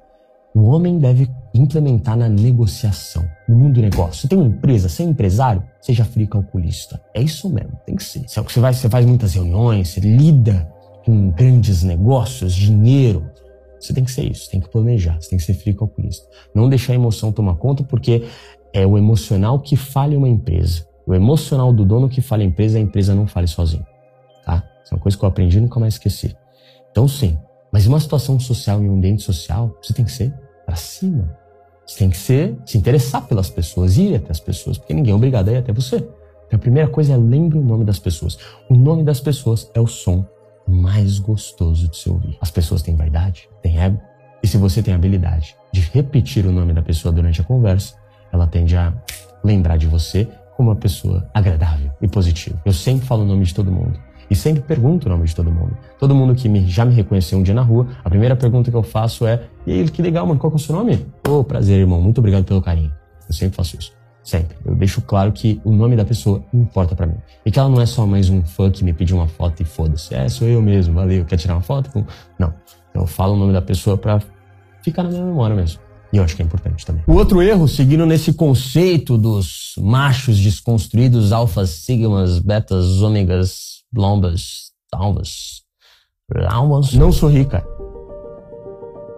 o 0.55 0.63
homem 0.63 0.97
deve 0.97 1.29
implementar 1.53 2.17
na 2.17 2.29
negociação, 2.29 3.27
no 3.47 3.55
mundo 3.55 3.75
do 3.75 3.81
negócio. 3.81 4.21
Você 4.21 4.27
tem 4.27 4.37
uma 4.37 4.47
empresa, 4.47 4.87
você 4.87 5.03
é 5.03 5.05
empresário, 5.05 5.63
seja 5.81 6.05
frio 6.05 6.27
calculista. 6.27 7.01
É 7.13 7.21
isso 7.21 7.49
mesmo, 7.49 7.73
tem 7.85 7.95
que 7.95 8.03
ser. 8.03 8.23
Você, 8.27 8.59
vai, 8.59 8.73
você 8.73 8.89
faz 8.89 9.05
muitas 9.05 9.33
reuniões, 9.33 9.89
você 9.89 9.99
lida 9.99 10.71
com 11.05 11.29
grandes 11.31 11.83
negócios, 11.83 12.53
dinheiro. 12.53 13.29
Você 13.79 13.93
tem 13.93 14.03
que 14.03 14.11
ser 14.11 14.29
isso, 14.29 14.49
tem 14.49 14.59
que 14.59 14.69
planejar, 14.69 15.19
você 15.19 15.29
tem 15.29 15.39
que 15.39 15.43
ser 15.43 15.55
frio 15.55 15.75
calculista. 15.75 16.27
Não 16.53 16.69
deixar 16.69 16.93
a 16.93 16.95
emoção 16.95 17.31
tomar 17.31 17.55
conta, 17.55 17.83
porque 17.83 18.23
é 18.73 18.85
o 18.85 18.97
emocional 18.97 19.59
que 19.59 19.75
falha 19.75 20.17
uma 20.17 20.29
empresa. 20.29 20.85
O 21.05 21.13
emocional 21.13 21.73
do 21.73 21.83
dono 21.83 22.07
que 22.07 22.21
falha 22.21 22.43
a 22.43 22.47
empresa, 22.47 22.77
a 22.77 22.81
empresa 22.81 23.15
não 23.15 23.25
fale 23.25 23.47
sozinha. 23.47 23.85
Tá? 24.45 24.63
Isso 24.83 24.93
é 24.93 24.95
uma 24.95 25.01
coisa 25.01 25.17
que 25.17 25.25
eu 25.25 25.29
aprendi 25.29 25.57
e 25.57 25.61
nunca 25.61 25.79
mais 25.79 25.95
esqueci. 25.95 26.35
Então, 26.91 27.07
sim, 27.07 27.37
mas 27.71 27.85
em 27.85 27.89
uma 27.89 27.99
situação 27.99 28.39
social, 28.39 28.81
em 28.81 28.89
um 28.89 28.95
ambiente 28.95 29.23
social, 29.23 29.75
você 29.81 29.93
tem 29.93 30.05
que 30.05 30.11
ser 30.11 30.33
para 30.65 30.75
cima. 30.75 31.40
Você 31.91 31.99
tem 31.99 32.09
que 32.09 32.17
ser, 32.17 32.55
se 32.65 32.77
interessar 32.77 33.27
pelas 33.27 33.49
pessoas, 33.49 33.97
ir 33.97 34.15
até 34.15 34.31
as 34.31 34.39
pessoas, 34.39 34.77
porque 34.77 34.93
ninguém 34.93 35.11
é 35.11 35.15
obrigado 35.15 35.49
a 35.49 35.51
ir 35.51 35.57
até 35.57 35.73
você. 35.73 35.97
Então 35.97 36.57
a 36.57 36.57
primeira 36.57 36.87
coisa 36.87 37.13
é 37.13 37.17
lembre 37.17 37.57
o 37.57 37.61
nome 37.61 37.83
das 37.83 37.99
pessoas. 37.99 38.37
O 38.69 38.75
nome 38.75 39.03
das 39.03 39.19
pessoas 39.19 39.69
é 39.73 39.81
o 39.81 39.85
som 39.85 40.25
mais 40.65 41.19
gostoso 41.19 41.89
de 41.89 41.97
se 41.97 42.09
ouvir. 42.09 42.37
As 42.39 42.49
pessoas 42.49 42.81
têm 42.81 42.95
vaidade, 42.95 43.49
têm 43.61 43.77
ego, 43.77 43.99
e 44.41 44.47
se 44.47 44.57
você 44.57 44.81
tem 44.81 44.93
a 44.93 44.97
habilidade 44.97 45.57
de 45.73 45.81
repetir 45.81 46.45
o 46.45 46.51
nome 46.53 46.71
da 46.71 46.81
pessoa 46.81 47.11
durante 47.11 47.41
a 47.41 47.43
conversa, 47.43 47.95
ela 48.31 48.47
tende 48.47 48.77
a 48.77 48.93
lembrar 49.43 49.75
de 49.75 49.85
você 49.85 50.29
como 50.55 50.69
uma 50.69 50.77
pessoa 50.77 51.29
agradável 51.33 51.91
e 52.01 52.07
positiva. 52.07 52.61
Eu 52.63 52.71
sempre 52.71 53.05
falo 53.05 53.23
o 53.23 53.27
nome 53.27 53.43
de 53.43 53.53
todo 53.53 53.69
mundo. 53.69 53.99
E 54.31 54.35
sempre 54.35 54.61
pergunto 54.61 55.07
o 55.07 55.09
nome 55.09 55.25
de 55.25 55.35
todo 55.35 55.51
mundo. 55.51 55.77
Todo 55.99 56.15
mundo 56.15 56.33
que 56.33 56.47
me, 56.47 56.65
já 56.65 56.85
me 56.85 56.93
reconheceu 56.93 57.37
um 57.37 57.43
dia 57.43 57.53
na 57.53 57.61
rua, 57.61 57.87
a 58.01 58.09
primeira 58.09 58.33
pergunta 58.33 58.71
que 58.71 58.77
eu 58.77 58.81
faço 58.81 59.27
é: 59.27 59.43
E 59.67 59.73
aí, 59.73 59.89
que 59.89 60.01
legal, 60.01 60.25
mano, 60.25 60.39
qual 60.39 60.53
é 60.53 60.55
o 60.55 60.57
seu 60.57 60.73
nome? 60.73 61.05
Ô, 61.27 61.39
oh, 61.39 61.43
prazer, 61.43 61.77
irmão, 61.77 62.01
muito 62.01 62.19
obrigado 62.19 62.45
pelo 62.45 62.61
carinho. 62.61 62.93
Eu 63.27 63.35
sempre 63.35 63.57
faço 63.57 63.77
isso. 63.77 63.91
Sempre. 64.23 64.55
Eu 64.63 64.73
deixo 64.73 65.01
claro 65.01 65.33
que 65.33 65.59
o 65.65 65.73
nome 65.73 65.97
da 65.97 66.05
pessoa 66.05 66.41
importa 66.53 66.95
para 66.95 67.07
mim. 67.07 67.17
E 67.45 67.51
que 67.51 67.59
ela 67.59 67.67
não 67.67 67.81
é 67.81 67.85
só 67.85 68.07
mais 68.07 68.29
um 68.29 68.41
fã 68.41 68.71
que 68.71 68.85
me 68.85 68.93
pediu 68.93 69.17
uma 69.17 69.27
foto 69.27 69.61
e 69.61 69.65
foda-se. 69.65 70.15
É, 70.15 70.29
sou 70.29 70.47
eu 70.47 70.61
mesmo, 70.61 70.93
valeu. 70.93 71.25
Quer 71.25 71.35
tirar 71.35 71.55
uma 71.55 71.61
foto? 71.61 72.05
Não. 72.39 72.53
Eu 72.93 73.05
falo 73.05 73.33
o 73.33 73.37
nome 73.37 73.51
da 73.51 73.61
pessoa 73.61 73.97
pra 73.97 74.21
ficar 74.81 75.03
na 75.03 75.09
minha 75.09 75.25
memória 75.25 75.57
mesmo. 75.57 75.81
E 76.13 76.17
eu 76.17 76.23
acho 76.23 76.37
que 76.37 76.41
é 76.41 76.45
importante 76.45 76.85
também. 76.85 77.03
O 77.05 77.13
outro 77.13 77.41
erro, 77.41 77.67
seguindo 77.67 78.05
nesse 78.05 78.31
conceito 78.31 79.17
dos 79.17 79.73
machos 79.77 80.37
desconstruídos, 80.39 81.33
alfas, 81.33 81.69
sigmas, 81.69 82.39
betas, 82.39 83.01
ômegas, 83.01 83.80
lombas, 83.95 84.71
talvas, 84.89 85.63
almas. 86.49 86.93
Não 86.93 87.11
sorri, 87.11 87.45
cara. 87.45 87.67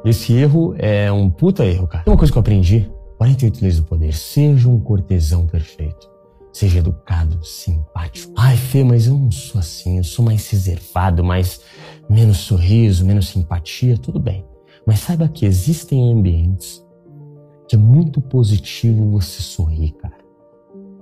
Esse 0.05 0.33
erro 0.33 0.75
é 0.77 1.11
um 1.11 1.29
puta 1.29 1.65
erro, 1.65 1.87
cara. 1.87 2.03
Tem 2.03 2.11
uma 2.11 2.17
coisa 2.17 2.31
que 2.31 2.37
eu 2.37 2.41
aprendi. 2.41 2.91
48 3.17 3.61
leis 3.61 3.77
do 3.77 3.83
poder. 3.83 4.13
Seja 4.13 4.67
um 4.67 4.79
cortesão 4.79 5.47
perfeito. 5.47 6.11
Seja 6.51 6.79
educado, 6.79 7.43
simpático. 7.43 8.33
Ai, 8.37 8.57
Fê, 8.57 8.83
mas 8.83 9.07
eu 9.07 9.17
não 9.17 9.31
sou 9.31 9.59
assim. 9.59 9.97
Eu 9.97 10.03
sou 10.03 10.25
mais 10.25 10.49
reservado, 10.49 11.23
mais 11.23 11.61
menos 12.09 12.37
sorriso, 12.37 13.05
menos 13.05 13.29
simpatia. 13.29 13.97
Tudo 13.97 14.19
bem. 14.19 14.45
Mas 14.85 14.99
saiba 14.99 15.27
que 15.29 15.45
existem 15.45 16.11
ambientes 16.11 16.83
que 17.67 17.75
é 17.75 17.79
muito 17.79 18.19
positivo 18.19 19.09
você 19.09 19.41
sorrir, 19.41 19.91
cara. 19.93 20.17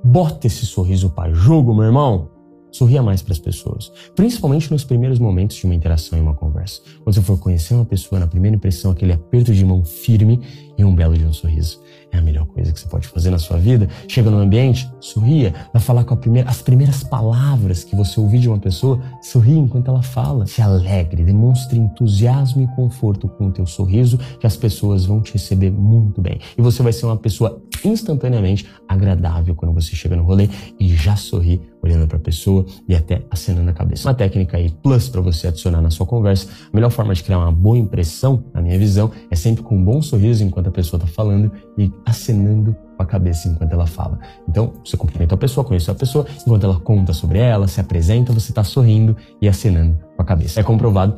Bota 0.04 0.48
esse 0.48 0.66
sorriso 0.66 1.10
para 1.10 1.34
jogo, 1.34 1.74
meu 1.74 1.86
irmão. 1.86 2.30
Sorria 2.72 3.04
mais 3.04 3.22
para 3.22 3.34
as 3.34 3.40
pessoas, 3.40 3.92
principalmente 4.16 4.72
nos 4.72 4.84
primeiros 4.84 5.20
momentos 5.20 5.58
de 5.58 5.66
uma 5.66 5.76
interação 5.76 6.18
e 6.18 6.22
uma 6.22 6.34
conversa. 6.34 6.82
Quando 7.04 7.14
você 7.14 7.22
for 7.22 7.38
conhecer 7.38 7.74
uma 7.74 7.86
pessoa, 7.86 8.20
na 8.20 8.28
primeira 8.28 8.56
impressão, 8.56 8.92
aquele 8.92 9.12
aperto 9.12 9.54
de 9.54 9.66
mão 9.66 9.84
firme 9.84 10.40
e 10.78 10.84
um 10.84 10.96
belo 10.96 11.18
de 11.18 11.26
um 11.26 11.34
sorriso. 11.34 11.82
É 12.12 12.18
a 12.18 12.22
melhor 12.22 12.46
coisa 12.46 12.72
que 12.72 12.80
você 12.80 12.88
pode 12.88 13.08
fazer 13.08 13.30
na 13.30 13.40
sua 13.40 13.58
vida. 13.58 13.88
Chega 14.08 14.30
no 14.30 14.38
ambiente, 14.38 14.90
sorria, 15.00 15.54
vai 15.72 15.82
falar 15.82 16.04
com 16.04 16.16
primeira, 16.16 16.50
as 16.50 16.62
primeiras 16.62 17.04
palavras 17.04 17.84
que 17.84 17.96
você 17.96 18.20
ouvir 18.20 18.40
de 18.40 18.50
uma 18.50 18.60
pessoa, 18.60 19.02
sorria 19.22 19.58
enquanto 19.58 19.90
ela 19.90 20.02
fala. 20.02 20.46
Se 20.46 20.62
alegre, 20.62 21.24
demonstre 21.24 21.78
entusiasmo 21.78 22.62
e 22.62 22.68
conforto 22.76 23.28
com 23.28 23.48
o 23.48 23.52
teu 23.52 23.66
sorriso, 23.66 24.18
que 24.40 24.48
as 24.48 24.56
pessoas 24.58 25.06
vão 25.06 25.22
te 25.22 25.34
receber 25.34 25.72
muito 25.72 26.22
bem. 26.22 26.40
E 26.58 26.62
você 26.62 26.82
vai 26.84 26.94
ser 26.94 27.06
uma 27.06 27.18
pessoa 27.18 27.62
instantaneamente 27.84 28.66
agradável 28.88 29.56
quando 29.56 29.74
você 29.74 29.96
chega 29.96 30.16
no 30.16 30.24
rolê 30.24 30.50
e 30.80 30.94
já 30.96 31.16
sorri 31.16 31.62
olhando 31.84 32.08
para 32.08 32.18
a 32.18 32.20
pessoa 32.20 32.66
e 32.88 32.96
até 32.96 33.22
acenando 33.30 33.70
a 33.70 33.74
cabeça. 33.74 34.08
Uma 34.08 34.14
técnica 34.14 34.58
aí 34.58 34.70
plus 34.84 35.10
para 35.10 35.22
você 35.22 35.48
adicionar 35.48 35.82
na 35.82 35.90
sua 35.90 36.06
conversa. 36.06 36.48
A 36.72 36.76
melhor 36.76 36.90
forma 36.90 37.14
de 37.14 37.24
criar 37.24 37.40
uma 37.40 37.52
boa 37.52 37.78
impressão, 37.78 38.44
na 38.54 38.62
minha 38.62 38.78
visão, 38.78 39.12
é 39.30 39.36
sempre 39.36 39.64
com 39.64 39.76
um 39.76 39.84
bom 39.84 40.02
sorriso 40.02 40.44
enquanto 40.44 40.68
a 40.68 40.72
pessoa 40.72 41.02
está 41.02 41.12
falando 41.12 41.52
e 41.78 41.92
acenando 42.06 42.76
a 42.98 43.06
cabeça 43.06 43.48
enquanto 43.48 43.74
ela 43.74 43.88
fala. 43.88 44.20
Então, 44.48 44.74
você 44.86 44.96
cumprimenta 44.96 45.36
a 45.36 45.38
pessoa, 45.38 45.66
conhece 45.66 45.90
a 45.90 45.96
pessoa, 45.96 46.26
enquanto 46.42 46.64
ela 46.64 46.80
conta 46.80 47.14
sobre 47.14 47.40
ela, 47.40 47.68
se 47.68 47.80
apresenta, 47.82 48.32
você 48.32 48.52
está 48.52 48.64
sorrindo 48.64 49.16
e 49.42 49.48
acenando 49.48 49.98
com 50.16 50.22
a 50.22 50.26
cabeça. 50.26 50.60
É 50.60 50.64
comprovado 50.64 51.16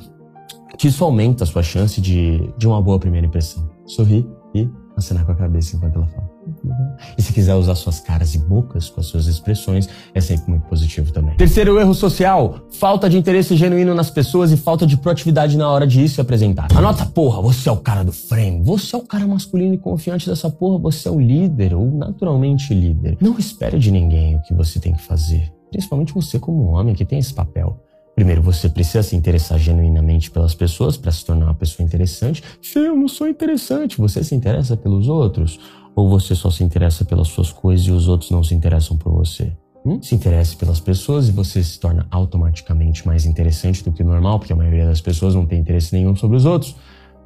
que 0.77 0.88
isso 0.88 1.03
aumenta 1.03 1.43
a 1.43 1.48
sua 1.48 1.62
chance 1.62 2.00
de, 2.00 2.50
de 2.58 2.67
uma 2.67 2.82
boa 2.82 2.98
primeira 3.00 3.27
impressão. 3.27 3.70
Sorrir 3.86 4.25
e 4.55 4.70
acenar 4.96 5.26
com 5.26 5.32
a 5.32 5.36
cabeça 5.36 5.76
enquanto 5.76 5.96
ela 5.96 6.08
fala. 6.08 6.34
E 7.18 7.22
se 7.22 7.32
quiser 7.34 7.56
usar 7.56 7.76
suas 7.76 8.00
caras 8.00 8.36
e 8.36 8.38
bocas 8.38 8.90
com 8.90 9.00
as 9.00 9.06
suas 9.06 9.28
expressões, 9.28 9.88
é 10.14 10.22
sempre 10.22 10.50
muito 10.52 10.68
positivo 10.68 11.12
também. 11.12 11.36
Terceiro 11.38 11.80
erro 11.80 11.94
social: 11.94 12.60
falta 12.72 13.10
de 13.10 13.18
interesse 13.18 13.56
genuíno 13.56 13.94
nas 13.96 14.10
pessoas 14.10 14.52
e 14.52 14.58
falta 14.58 14.86
de 14.86 14.98
proatividade 14.98 15.58
na 15.58 15.70
hora 15.70 15.88
de 15.88 16.04
isso 16.04 16.16
se 16.16 16.22
apresentar. 16.22 16.68
Anota, 16.76 17.06
porra, 17.06 17.42
você 17.42 17.70
é 17.70 17.72
o 17.72 17.78
cara 17.78 18.04
do 18.04 18.12
frame, 18.12 18.62
você 18.64 18.96
é 18.96 19.00
o 19.00 19.04
cara 19.04 19.26
masculino 19.26 19.74
e 19.74 19.78
confiante 19.78 20.30
dessa 20.30 20.50
porra, 20.50 20.78
você 20.78 21.08
é 21.08 21.12
o 21.12 21.20
líder 21.20 21.74
ou 21.74 21.90
naturalmente 21.92 22.74
líder. 22.74 23.18
Não 23.22 23.38
espere 23.38 23.80
de 23.80 23.92
ninguém 23.92 24.36
o 24.36 24.42
que 24.42 24.54
você 24.54 24.80
tem 24.80 24.94
que 24.94 25.02
fazer, 25.02 25.52
principalmente 25.72 26.14
você 26.14 26.40
como 26.40 26.64
homem 26.64 26.94
que 26.94 27.06
tem 27.06 27.20
esse 27.20 27.34
papel. 27.34 27.80
Primeiro, 28.15 28.41
você 28.41 28.70
precisa 28.70 29.01
se 29.01 29.15
interessar 29.15 29.58
genuinamente 29.58 30.29
pelas 30.29 30.53
pessoas 30.53 30.98
para 30.98 31.12
se 31.12 31.25
tornar 31.25 31.46
uma 31.46 31.55
pessoa 31.55 31.86
interessante. 31.86 32.43
Se 32.62 32.77
eu 32.77 32.96
não 32.96 33.08
sou 33.08 33.27
interessante, 33.27 33.98
você 33.98 34.24
se 34.24 34.36
interessa 34.36 34.77
pelos 34.77 35.08
outros? 35.08 35.60
Ou 35.96 36.10
você 36.10 36.36
só 36.36 36.50
se 36.51 36.63
interessa 36.63 37.03
pelas 37.03 37.27
suas 37.27 37.51
coisas 37.51 37.86
e 37.88 37.91
os 37.91 38.08
outros 38.08 38.29
não 38.29 38.43
se 38.43 38.53
interessam 38.53 38.98
por 38.98 39.12
você? 39.12 39.51
Hum? 39.86 40.01
Se 40.01 40.15
interesse 40.15 40.55
pelas 40.55 40.79
pessoas 40.79 41.27
e 41.27 41.32
você 41.32 41.63
se 41.63 41.79
torna 41.79 42.08
automaticamente 42.10 43.05
mais 43.05 43.25
interessante 43.25 43.84
do 43.84 43.91
que 43.91 44.03
o 44.03 44.05
normal, 44.05 44.39
porque 44.39 44.53
a 44.53 44.55
maioria 44.55 44.86
das 44.86 45.01
pessoas 45.01 45.36
não 45.36 45.46
tem 45.46 45.60
interesse 45.60 45.93
nenhum 45.93 46.15
sobre 46.15 46.38
os 46.38 46.46
outros. 46.46 46.75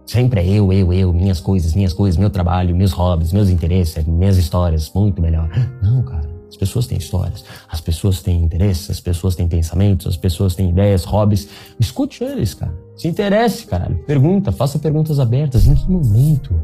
Sempre 0.05 0.39
é 0.39 0.47
eu, 0.47 0.71
eu, 0.71 0.93
eu, 0.93 1.13
minhas 1.13 1.41
coisas, 1.41 1.75
minhas 1.75 1.93
coisas, 1.93 2.17
meu 2.17 2.29
trabalho, 2.29 2.73
meus 2.73 2.93
hobbies, 2.93 3.33
meus 3.33 3.49
interesses, 3.49 4.05
minhas 4.05 4.37
histórias, 4.37 4.89
muito 4.95 5.21
melhor. 5.21 5.49
Não, 5.83 6.01
cara. 6.01 6.36
As 6.49 6.55
pessoas 6.55 6.87
têm 6.87 6.97
histórias, 6.97 7.43
as 7.69 7.81
pessoas 7.81 8.21
têm 8.21 8.43
interesses, 8.43 8.89
as 8.89 8.99
pessoas 8.99 9.35
têm 9.35 9.47
pensamentos, 9.47 10.07
as 10.07 10.17
pessoas 10.17 10.55
têm 10.55 10.69
ideias, 10.69 11.03
hobbies. 11.03 11.49
Escute 11.79 12.23
eles, 12.23 12.53
cara. 12.53 12.73
Se 12.95 13.07
interesse, 13.07 13.67
caralho. 13.67 13.97
Pergunta, 14.05 14.51
faça 14.51 14.79
perguntas 14.79 15.19
abertas. 15.19 15.67
Em 15.67 15.75
que 15.75 15.89
momento 15.89 16.55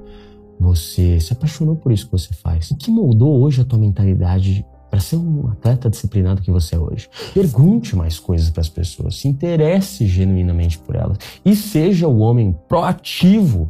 você 0.59 1.19
se 1.19 1.33
apaixonou 1.33 1.75
por 1.75 1.91
isso 1.91 2.05
que 2.05 2.11
você 2.11 2.33
faz? 2.33 2.71
O 2.71 2.77
que 2.77 2.89
moldou 2.89 3.41
hoje 3.41 3.61
a 3.61 3.65
tua 3.65 3.77
mentalidade 3.77 4.65
para 4.89 4.99
ser 4.99 5.17
um 5.17 5.47
atleta 5.47 5.89
disciplinado 5.89 6.41
que 6.41 6.51
você 6.51 6.75
é 6.75 6.79
hoje? 6.79 7.09
Pergunte 7.33 7.95
mais 7.95 8.19
coisas 8.19 8.49
para 8.49 8.61
as 8.61 8.69
pessoas, 8.69 9.17
se 9.17 9.27
interesse 9.27 10.07
genuinamente 10.07 10.77
por 10.79 10.95
elas 10.95 11.17
e 11.43 11.55
seja 11.55 12.07
o 12.07 12.19
homem 12.19 12.55
proativo 12.69 13.69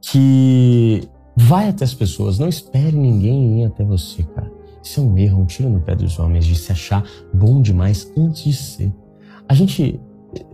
que 0.00 1.08
vai 1.36 1.68
até 1.68 1.84
as 1.84 1.94
pessoas, 1.94 2.38
não 2.38 2.48
espere 2.48 2.96
ninguém 2.96 3.60
ir 3.60 3.64
até 3.66 3.84
você, 3.84 4.22
cara. 4.22 4.52
Isso 4.82 5.00
é 5.00 5.02
um 5.02 5.16
erro, 5.16 5.42
um 5.42 5.46
tiro 5.46 5.68
no 5.70 5.80
pé 5.80 5.94
dos 5.94 6.18
homens 6.18 6.44
de 6.44 6.54
se 6.54 6.70
achar 6.70 7.02
bom 7.32 7.62
demais 7.62 8.12
antes 8.16 8.44
de 8.44 8.52
ser. 8.52 8.92
A 9.48 9.54
gente 9.54 10.00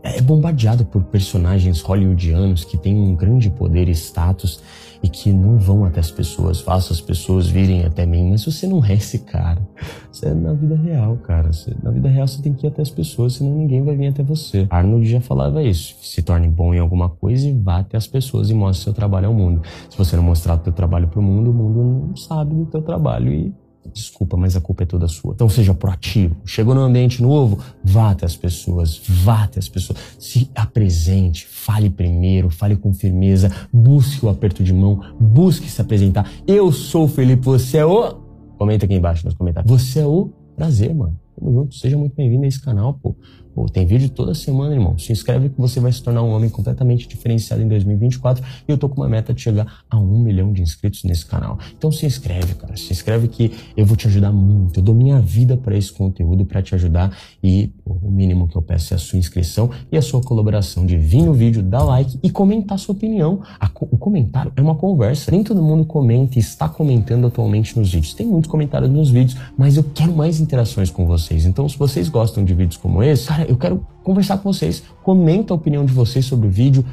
é 0.02 0.20
bombardeado 0.20 0.84
por 0.84 1.02
personagens 1.04 1.80
hollywoodianos 1.80 2.64
que 2.64 2.76
têm 2.76 2.96
um 2.96 3.14
grande 3.14 3.50
poder 3.50 3.88
e 3.88 3.92
status 3.92 4.60
e 5.02 5.08
que 5.08 5.32
não 5.32 5.58
vão 5.58 5.84
até 5.84 6.00
as 6.00 6.10
pessoas, 6.10 6.60
façam 6.60 6.94
as 6.94 7.00
pessoas 7.00 7.48
virem 7.48 7.84
até 7.84 8.04
mim, 8.04 8.30
mas 8.30 8.44
você 8.44 8.66
não 8.66 8.84
é 8.84 8.94
esse 8.94 9.20
cara. 9.20 9.66
Você 10.10 10.26
é 10.26 10.34
na 10.34 10.52
vida 10.52 10.76
real, 10.76 11.16
cara. 11.18 11.52
Você, 11.52 11.74
na 11.82 11.90
vida 11.90 12.08
real 12.08 12.26
você 12.26 12.42
tem 12.42 12.52
que 12.52 12.66
ir 12.66 12.68
até 12.68 12.82
as 12.82 12.90
pessoas, 12.90 13.34
senão 13.34 13.56
ninguém 13.56 13.82
vai 13.82 13.96
vir 13.96 14.08
até 14.08 14.22
você. 14.22 14.66
Arnold 14.70 15.08
já 15.08 15.20
falava 15.20 15.62
isso. 15.62 15.96
Se 16.02 16.22
torne 16.22 16.48
bom 16.48 16.74
em 16.74 16.78
alguma 16.78 17.08
coisa 17.08 17.48
e 17.48 17.52
vá 17.52 17.78
até 17.78 17.96
as 17.96 18.06
pessoas 18.06 18.50
e 18.50 18.54
mostre 18.54 18.84
seu 18.84 18.92
trabalho 18.92 19.28
ao 19.28 19.34
mundo. 19.34 19.62
Se 19.88 19.96
você 19.96 20.16
não 20.16 20.22
mostrar 20.22 20.54
o 20.54 20.58
teu 20.58 20.72
trabalho 20.72 21.08
pro 21.08 21.22
mundo, 21.22 21.50
o 21.50 21.54
mundo 21.54 21.82
não 21.82 22.16
sabe 22.16 22.54
do 22.54 22.66
teu 22.66 22.82
trabalho 22.82 23.32
e 23.32 23.54
Desculpa, 23.92 24.36
mas 24.36 24.56
a 24.56 24.60
culpa 24.60 24.82
é 24.82 24.86
toda 24.86 25.08
sua. 25.08 25.32
Então 25.32 25.48
seja 25.48 25.74
proativo. 25.74 26.36
Chegou 26.44 26.74
num 26.74 26.82
ambiente 26.82 27.22
novo, 27.22 27.58
vá 27.82 28.10
até 28.10 28.26
as 28.26 28.36
pessoas, 28.36 29.00
vá 29.08 29.44
até 29.44 29.58
as 29.58 29.68
pessoas. 29.68 29.98
Se 30.18 30.50
apresente, 30.54 31.46
fale 31.46 31.90
primeiro, 31.90 32.50
fale 32.50 32.76
com 32.76 32.92
firmeza, 32.92 33.50
busque 33.72 34.24
o 34.24 34.28
aperto 34.28 34.62
de 34.62 34.72
mão, 34.72 35.00
busque 35.18 35.68
se 35.68 35.80
apresentar. 35.80 36.30
Eu 36.46 36.70
sou 36.70 37.04
o 37.04 37.08
Felipe, 37.08 37.44
você 37.44 37.78
é 37.78 37.86
o. 37.86 38.14
Comenta 38.58 38.84
aqui 38.84 38.94
embaixo 38.94 39.24
nos 39.24 39.34
comentários. 39.34 39.70
Você 39.70 40.00
é 40.00 40.06
o 40.06 40.30
prazer, 40.54 40.94
mano. 40.94 41.18
Tamo 41.34 41.52
junto. 41.52 41.74
Seja 41.74 41.96
muito 41.96 42.14
bem-vindo 42.14 42.44
a 42.44 42.48
esse 42.48 42.60
canal, 42.60 42.94
pô. 42.94 43.16
Pô, 43.54 43.66
tem 43.66 43.84
vídeo 43.84 44.08
toda 44.08 44.34
semana, 44.34 44.74
irmão. 44.74 44.96
Se 44.96 45.12
inscreve 45.12 45.48
que 45.48 45.60
você 45.60 45.80
vai 45.80 45.92
se 45.92 46.02
tornar 46.02 46.22
um 46.22 46.30
homem 46.30 46.48
completamente 46.48 47.08
diferenciado 47.08 47.62
em 47.62 47.68
2024. 47.68 48.44
E 48.66 48.70
eu 48.70 48.78
tô 48.78 48.88
com 48.88 49.00
uma 49.00 49.08
meta 49.08 49.34
de 49.34 49.40
chegar 49.40 49.80
a 49.90 49.98
um 49.98 50.20
milhão 50.20 50.52
de 50.52 50.62
inscritos 50.62 51.02
nesse 51.04 51.26
canal. 51.26 51.58
Então 51.76 51.90
se 51.90 52.06
inscreve, 52.06 52.54
cara. 52.54 52.76
Se 52.76 52.92
inscreve 52.92 53.28
que 53.28 53.52
eu 53.76 53.84
vou 53.84 53.96
te 53.96 54.06
ajudar 54.06 54.32
muito. 54.32 54.78
Eu 54.78 54.84
dou 54.84 54.94
minha 54.94 55.18
vida 55.20 55.56
para 55.56 55.76
esse 55.76 55.92
conteúdo, 55.92 56.44
para 56.44 56.62
te 56.62 56.74
ajudar. 56.74 57.16
E 57.42 57.68
pô, 57.84 57.98
o 58.02 58.10
mínimo 58.10 58.46
que 58.46 58.56
eu 58.56 58.62
peço 58.62 58.94
é 58.94 58.96
a 58.96 58.98
sua 58.98 59.18
inscrição 59.18 59.70
e 59.90 59.96
a 59.96 60.02
sua 60.02 60.22
colaboração 60.22 60.86
de 60.86 60.96
vir 60.96 61.22
no 61.22 61.32
vídeo, 61.32 61.62
dar 61.62 61.82
like 61.82 62.18
e 62.22 62.30
comentar 62.30 62.78
sua 62.78 62.94
opinião. 62.94 63.42
o 63.80 63.98
comentário 63.98 64.52
é 64.54 64.62
uma 64.62 64.76
conversa. 64.76 65.30
Nem 65.30 65.42
todo 65.42 65.62
mundo 65.62 65.84
comenta 65.84 66.38
e 66.38 66.40
está 66.40 66.68
comentando 66.68 67.26
atualmente 67.26 67.76
nos 67.78 67.92
vídeos. 67.92 68.14
Tem 68.14 68.26
muitos 68.26 68.50
comentários 68.50 68.90
nos 68.90 69.10
vídeos, 69.10 69.36
mas 69.56 69.76
eu 69.76 69.84
quero 69.84 70.14
mais 70.14 70.40
interações 70.40 70.90
com 70.90 71.06
vocês. 71.06 71.46
Então, 71.46 71.68
se 71.68 71.76
vocês 71.76 72.08
gostam 72.08 72.44
de 72.44 72.54
vídeos 72.54 72.76
como 72.76 73.02
esse, 73.02 73.26
cara, 73.26 73.39
eu 73.48 73.56
quero 73.56 73.86
conversar 74.02 74.38
com 74.38 74.52
vocês. 74.52 74.82
Comenta 75.02 75.52
a 75.52 75.56
opinião 75.56 75.84
de 75.84 75.92
vocês 75.92 76.24
sobre 76.24 76.48
o 76.48 76.50
vídeo, 76.50 76.84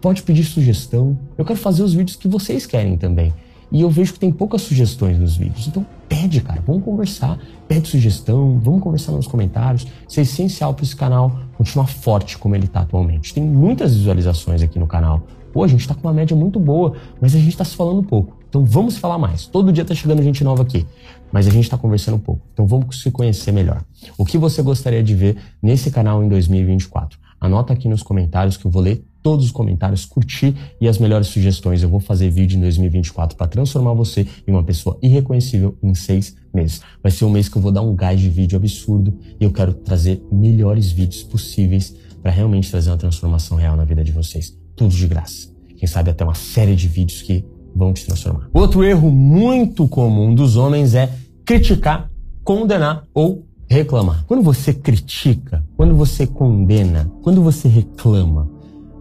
pode 0.00 0.22
pedir 0.22 0.44
sugestão. 0.44 1.18
Eu 1.36 1.44
quero 1.44 1.58
fazer 1.58 1.82
os 1.82 1.94
vídeos 1.94 2.16
que 2.16 2.28
vocês 2.28 2.66
querem 2.66 2.96
também. 2.96 3.32
E 3.70 3.80
eu 3.80 3.90
vejo 3.90 4.12
que 4.12 4.18
tem 4.18 4.30
poucas 4.30 4.62
sugestões 4.62 5.18
nos 5.18 5.36
vídeos. 5.36 5.66
Então 5.66 5.84
pede, 6.08 6.40
cara, 6.40 6.62
vamos 6.64 6.84
conversar, 6.84 7.38
pede 7.66 7.88
sugestão, 7.88 8.60
vamos 8.62 8.82
conversar 8.82 9.12
nos 9.12 9.26
comentários. 9.26 9.86
Isso 10.08 10.20
é 10.20 10.22
essencial 10.22 10.72
para 10.72 10.84
esse 10.84 10.94
canal 10.94 11.36
continuar 11.56 11.86
forte 11.86 12.38
como 12.38 12.54
ele 12.54 12.66
está 12.66 12.80
atualmente. 12.80 13.34
Tem 13.34 13.42
muitas 13.42 13.96
visualizações 13.96 14.62
aqui 14.62 14.78
no 14.78 14.86
canal. 14.86 15.22
Pô, 15.52 15.64
a 15.64 15.68
gente 15.68 15.80
está 15.80 15.94
com 15.94 16.06
uma 16.06 16.12
média 16.12 16.36
muito 16.36 16.60
boa, 16.60 16.92
mas 17.20 17.34
a 17.34 17.38
gente 17.38 17.48
está 17.48 17.64
se 17.64 17.74
falando 17.74 18.02
pouco. 18.02 18.36
Então 18.48 18.64
vamos 18.64 18.96
falar 18.96 19.18
mais. 19.18 19.46
Todo 19.46 19.72
dia 19.72 19.82
está 19.82 19.94
chegando 19.94 20.22
gente 20.22 20.44
nova 20.44 20.62
aqui 20.62 20.86
mas 21.32 21.46
a 21.46 21.50
gente 21.50 21.64
está 21.64 21.76
conversando 21.76 22.16
um 22.16 22.20
pouco. 22.20 22.46
Então 22.52 22.66
vamos 22.66 23.00
se 23.00 23.10
conhecer 23.10 23.52
melhor. 23.52 23.82
O 24.16 24.24
que 24.24 24.38
você 24.38 24.62
gostaria 24.62 25.02
de 25.02 25.14
ver 25.14 25.36
nesse 25.62 25.90
canal 25.90 26.22
em 26.22 26.28
2024? 26.28 27.18
Anota 27.40 27.72
aqui 27.72 27.88
nos 27.88 28.02
comentários 28.02 28.56
que 28.56 28.66
eu 28.66 28.70
vou 28.70 28.82
ler 28.82 29.04
todos 29.22 29.46
os 29.46 29.50
comentários, 29.50 30.04
curtir 30.04 30.54
e 30.80 30.88
as 30.88 30.98
melhores 30.98 31.26
sugestões. 31.26 31.82
Eu 31.82 31.88
vou 31.88 31.98
fazer 31.98 32.30
vídeo 32.30 32.56
em 32.56 32.60
2024 32.60 33.36
para 33.36 33.48
transformar 33.48 33.92
você 33.92 34.26
em 34.46 34.52
uma 34.52 34.62
pessoa 34.62 34.96
irreconhecível 35.02 35.76
em 35.82 35.94
seis 35.94 36.36
meses. 36.54 36.80
Vai 37.02 37.10
ser 37.10 37.24
um 37.24 37.30
mês 37.30 37.48
que 37.48 37.58
eu 37.58 37.62
vou 37.62 37.72
dar 37.72 37.82
um 37.82 37.94
gás 37.94 38.20
de 38.20 38.30
vídeo 38.30 38.56
absurdo 38.56 39.18
e 39.40 39.44
eu 39.44 39.50
quero 39.50 39.74
trazer 39.74 40.22
melhores 40.30 40.92
vídeos 40.92 41.24
possíveis 41.24 41.94
para 42.22 42.30
realmente 42.30 42.70
trazer 42.70 42.90
uma 42.90 42.96
transformação 42.96 43.56
real 43.56 43.76
na 43.76 43.84
vida 43.84 44.02
de 44.02 44.12
vocês. 44.12 44.56
Tudo 44.74 44.94
de 44.94 45.06
graça. 45.06 45.48
Quem 45.76 45.88
sabe 45.88 46.10
até 46.10 46.24
uma 46.24 46.34
série 46.34 46.74
de 46.74 46.88
vídeos 46.88 47.20
que 47.20 47.44
vão 47.76 47.92
te 47.92 48.06
transformar. 48.06 48.48
Outro 48.52 48.82
erro 48.82 49.10
muito 49.10 49.86
comum 49.86 50.34
dos 50.34 50.56
homens 50.56 50.94
é 50.94 51.12
criticar, 51.44 52.10
condenar 52.42 53.04
ou 53.12 53.44
reclamar. 53.68 54.24
Quando 54.26 54.42
você 54.42 54.72
critica, 54.72 55.64
quando 55.76 55.94
você 55.94 56.26
condena, 56.26 57.10
quando 57.22 57.42
você 57.42 57.68
reclama 57.68 58.48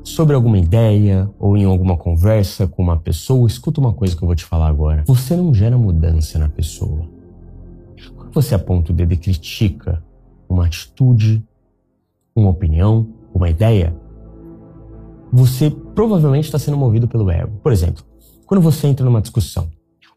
sobre 0.04 0.36
alguma 0.36 0.60
ideia 0.60 1.30
ou 1.40 1.58
em 1.58 1.64
alguma 1.64 1.98
conversa 1.98 2.68
com 2.68 2.84
uma 2.84 2.98
pessoa, 2.98 3.48
escuta 3.48 3.80
uma 3.80 3.94
coisa 3.94 4.16
que 4.16 4.24
eu 4.24 4.28
vou 4.28 4.36
te 4.36 4.44
falar 4.44 4.68
agora. 4.68 5.04
Você 5.08 5.36
não 5.36 5.54
gera 5.54 5.78
mudança 5.78 6.38
na 6.38 6.50
pessoa. 6.50 7.08
Quando 8.16 8.34
você 8.34 8.54
aponta 8.54 8.92
o 8.92 8.96
dedo 8.96 9.14
e 9.14 9.18
critica 9.18 10.04
uma 10.48 10.66
atitude, 10.66 11.44
uma 12.36 12.50
opinião, 12.50 13.08
uma 13.34 13.50
ideia, 13.50 13.96
você 15.32 15.70
provavelmente 15.70 16.46
está 16.46 16.60
sendo 16.60 16.78
movido 16.78 17.08
pelo 17.08 17.30
ego. 17.30 17.60
Por 17.64 17.72
exemplo, 17.72 18.04
quando 18.46 18.62
você 18.62 18.88
entra 18.88 19.04
numa 19.04 19.22
discussão, 19.22 19.70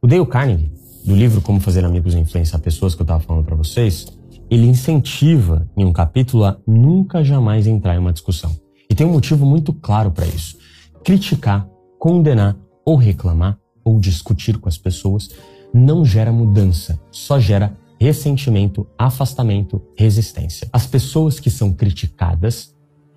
o 0.02 0.06
Dale 0.06 0.26
Carnegie 0.26 0.70
do 1.04 1.14
livro 1.14 1.40
Como 1.40 1.60
Fazer 1.60 1.84
Amigos 1.84 2.14
e 2.14 2.18
Influenciar 2.18 2.58
Pessoas 2.58 2.94
que 2.94 3.00
eu 3.00 3.04
estava 3.04 3.20
falando 3.20 3.44
para 3.44 3.56
vocês, 3.56 4.06
ele 4.50 4.66
incentiva 4.66 5.66
em 5.76 5.84
um 5.84 5.92
capítulo 5.92 6.44
a 6.44 6.58
nunca 6.66 7.24
jamais 7.24 7.66
entrar 7.66 7.94
em 7.94 7.98
uma 7.98 8.12
discussão. 8.12 8.54
E 8.90 8.94
tem 8.94 9.06
um 9.06 9.12
motivo 9.12 9.46
muito 9.46 9.72
claro 9.72 10.10
para 10.10 10.26
isso. 10.26 10.58
Criticar, 11.02 11.66
condenar 11.98 12.56
ou 12.84 12.96
reclamar 12.96 13.58
ou 13.82 13.98
discutir 13.98 14.58
com 14.58 14.68
as 14.68 14.76
pessoas 14.76 15.30
não 15.72 16.04
gera 16.04 16.32
mudança, 16.32 17.00
só 17.10 17.40
gera 17.40 17.76
ressentimento, 17.98 18.86
afastamento, 18.98 19.82
resistência. 19.96 20.68
As 20.72 20.86
pessoas 20.86 21.40
que 21.40 21.50
são 21.50 21.72
criticadas, 21.72 22.74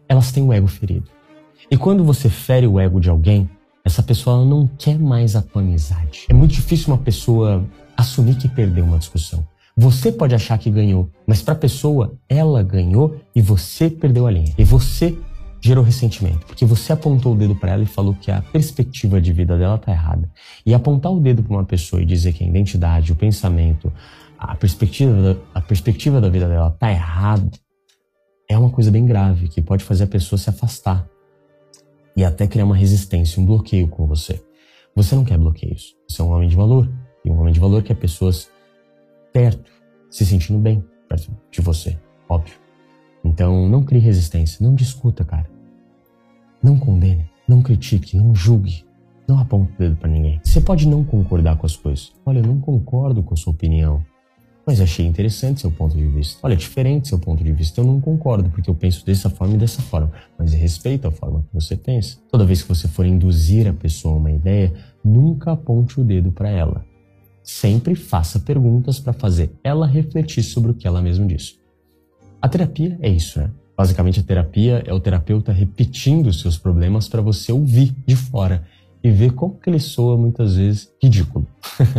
elas 0.08 0.32
têm 0.32 0.44
o 0.44 0.54
ego 0.54 0.68
ferido. 0.68 1.10
E 1.70 1.78
quando 1.78 2.04
você 2.04 2.30
fere 2.30 2.68
o 2.68 2.80
ego 2.80 3.00
de 3.00 3.10
alguém, 3.10 3.50
essa 3.84 4.04
pessoa 4.04 4.46
não 4.46 4.68
quer 4.68 4.98
mais 4.98 5.36
a 5.36 5.42
tua 5.42 5.62
amizade. 5.62 6.26
É 6.30 6.34
muito 6.34 6.54
difícil 6.54 6.88
uma 6.88 6.98
pessoa 6.98 7.66
assumir 7.98 8.36
que 8.36 8.48
perdeu 8.48 8.84
uma 8.84 9.00
discussão. 9.00 9.46
Você 9.76 10.12
pode 10.12 10.36
achar 10.36 10.58
que 10.58 10.70
ganhou, 10.70 11.10
mas 11.26 11.42
para 11.42 11.54
a 11.54 11.58
pessoa, 11.58 12.14
ela 12.28 12.62
ganhou 12.62 13.20
e 13.36 13.42
você 13.42 13.90
perdeu 13.90 14.28
a 14.28 14.32
linha. 14.32 14.54
E 14.58 14.64
você 14.64 15.18
gerou 15.62 15.84
ressentimento, 15.84 16.46
porque 16.46 16.66
você 16.66 16.92
apontou 16.92 17.34
o 17.34 17.38
dedo 17.38 17.56
para 17.56 17.72
ela 17.72 17.84
e 17.84 17.86
falou 17.86 18.16
que 18.16 18.32
a 18.32 18.42
perspectiva 18.42 19.22
de 19.22 19.32
vida 19.32 19.58
dela 19.58 19.78
tá 19.78 19.92
errada. 19.92 20.30
E 20.66 20.74
apontar 20.74 21.12
o 21.12 21.20
dedo 21.20 21.44
para 21.44 21.54
uma 21.54 21.64
pessoa 21.64 22.02
e 22.02 22.06
dizer 22.06 22.34
que 22.34 22.44
a 22.44 22.48
identidade, 22.48 23.12
o 23.12 23.16
pensamento, 23.16 23.92
a 24.38 24.56
perspectiva, 24.56 25.40
a 25.54 25.62
perspectiva 25.62 26.20
da 26.20 26.30
vida 26.30 26.48
dela 26.48 26.72
tá 26.72 26.92
errada, 26.92 27.50
é 28.50 28.58
uma 28.58 28.70
coisa 28.70 28.92
bem 28.92 29.06
grave 29.06 29.48
que 29.48 29.62
pode 29.62 29.84
fazer 29.84 30.04
a 30.04 30.08
pessoa 30.08 30.38
se 30.38 30.50
afastar 30.50 31.08
e 32.16 32.24
até 32.24 32.48
criar 32.48 32.66
uma 32.66 32.76
resistência, 32.76 33.42
um 33.42 33.46
bloqueio 33.46 33.88
com 33.88 34.06
você. 34.06 34.44
Você 34.96 35.16
não 35.16 35.24
quer 35.24 35.38
bloqueios. 35.38 35.96
Você 36.08 36.22
é 36.22 36.26
um 36.26 36.32
homem 36.32 36.50
de 36.50 36.56
valor. 36.56 36.92
E 37.24 37.30
um 37.30 37.40
homem 37.40 37.54
de 37.54 37.60
valor 37.60 37.84
quer 37.84 37.96
pessoas 37.96 38.50
perto, 39.32 39.72
se 40.10 40.26
sentindo 40.26 40.60
bem 40.60 40.84
perto 41.08 41.32
de 41.50 41.62
você, 41.62 41.98
óbvio. 42.28 42.56
Então, 43.24 43.70
não 43.70 43.84
crie 43.84 44.00
resistência, 44.00 44.66
não 44.66 44.74
discuta, 44.74 45.24
cara. 45.24 45.50
Não 46.62 46.78
condene, 46.78 47.30
não 47.48 47.62
critique, 47.62 48.18
não 48.18 48.34
julgue, 48.34 48.86
não 49.28 49.40
aponte 49.40 49.72
o 49.74 49.78
dedo 49.78 49.96
para 49.96 50.10
ninguém. 50.10 50.40
Você 50.44 50.60
pode 50.60 50.88
não 50.88 51.04
concordar 51.04 51.58
com 51.58 51.66
as 51.66 51.76
coisas. 51.76 52.12
Olha, 52.26 52.40
eu 52.40 52.46
não 52.46 52.60
concordo 52.60 53.22
com 53.24 53.34
a 53.34 53.38
sua 53.38 53.54
opinião, 53.54 54.04
mas 54.72 54.80
achei 54.80 55.06
interessante 55.06 55.60
seu 55.60 55.70
ponto 55.70 55.98
de 55.98 56.08
vista. 56.08 56.40
Olha, 56.42 56.54
é 56.54 56.56
diferente 56.56 57.10
seu 57.10 57.20
ponto 57.20 57.44
de 57.44 57.52
vista. 57.52 57.82
Eu 57.82 57.86
não 57.86 58.00
concordo, 58.00 58.50
porque 58.50 58.70
eu 58.70 58.74
penso 58.74 59.06
dessa 59.06 59.30
forma 59.30 59.56
e 59.56 59.58
dessa 59.58 59.82
forma. 59.82 60.14
Mas 60.40 60.54
respeito 60.54 61.06
a 61.10 61.12
forma 61.12 61.42
que 61.42 61.54
você 61.54 61.76
pensa. 61.76 62.18
Toda 62.32 62.46
vez 62.46 62.62
que 62.62 62.70
você 62.70 62.88
for 62.88 63.06
induzir 63.06 63.68
a 63.68 63.74
pessoa 63.74 64.14
a 64.14 64.18
uma 64.18 64.32
ideia, 64.32 64.74
nunca 65.04 65.52
aponte 65.52 66.00
o 66.00 66.06
dedo 66.06 66.32
para 66.32 66.50
ela. 66.50 66.86
Sempre 67.44 67.96
faça 67.96 68.40
perguntas 68.40 68.98
para 68.98 69.12
fazer 69.12 69.52
ela 69.62 69.86
refletir 69.86 70.42
sobre 70.42 70.72
o 70.72 70.74
que 70.74 70.88
ela 70.88 71.02
mesma 71.02 71.26
disse. 71.26 71.56
A 72.42 72.48
terapia 72.48 72.98
é 73.02 73.10
isso, 73.10 73.42
né? 73.42 73.52
Basicamente, 73.76 74.22
a 74.22 74.24
terapia 74.24 74.84
é 74.86 74.94
o 74.94 75.02
terapeuta 75.02 75.52
repetindo 75.52 76.28
os 76.28 76.40
seus 76.40 76.58
problemas 76.58 77.10
para 77.10 77.22
você 77.22 77.52
ouvir 77.52 77.94
de 78.08 78.16
fora 78.16 78.64
e 79.04 79.10
ver 79.10 79.34
como 79.34 79.56
que 79.56 79.70
ele 79.70 79.80
soa 79.80 80.16
muitas 80.16 80.56
vezes 80.56 80.92
ridículo. 81.02 81.48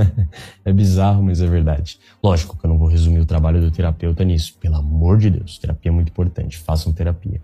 é 0.65 0.73
bizarro, 0.73 1.23
mas 1.23 1.41
é 1.41 1.47
verdade. 1.47 1.99
Lógico 2.23 2.57
que 2.57 2.65
eu 2.65 2.71
não 2.71 2.79
vou 2.79 2.89
resumir 2.89 3.21
o 3.21 3.27
trabalho 3.27 3.61
do 3.61 3.71
terapeuta 3.71 4.25
nisso. 4.25 4.57
Pelo 4.61 4.77
amor 4.77 5.19
de 5.19 5.31
Deus, 5.31 5.59
terapia 5.59 5.91
é 5.91 5.95
muito 5.95 6.11
importante. 6.11 6.59
Façam 6.59 6.93
terapia. 6.93 7.41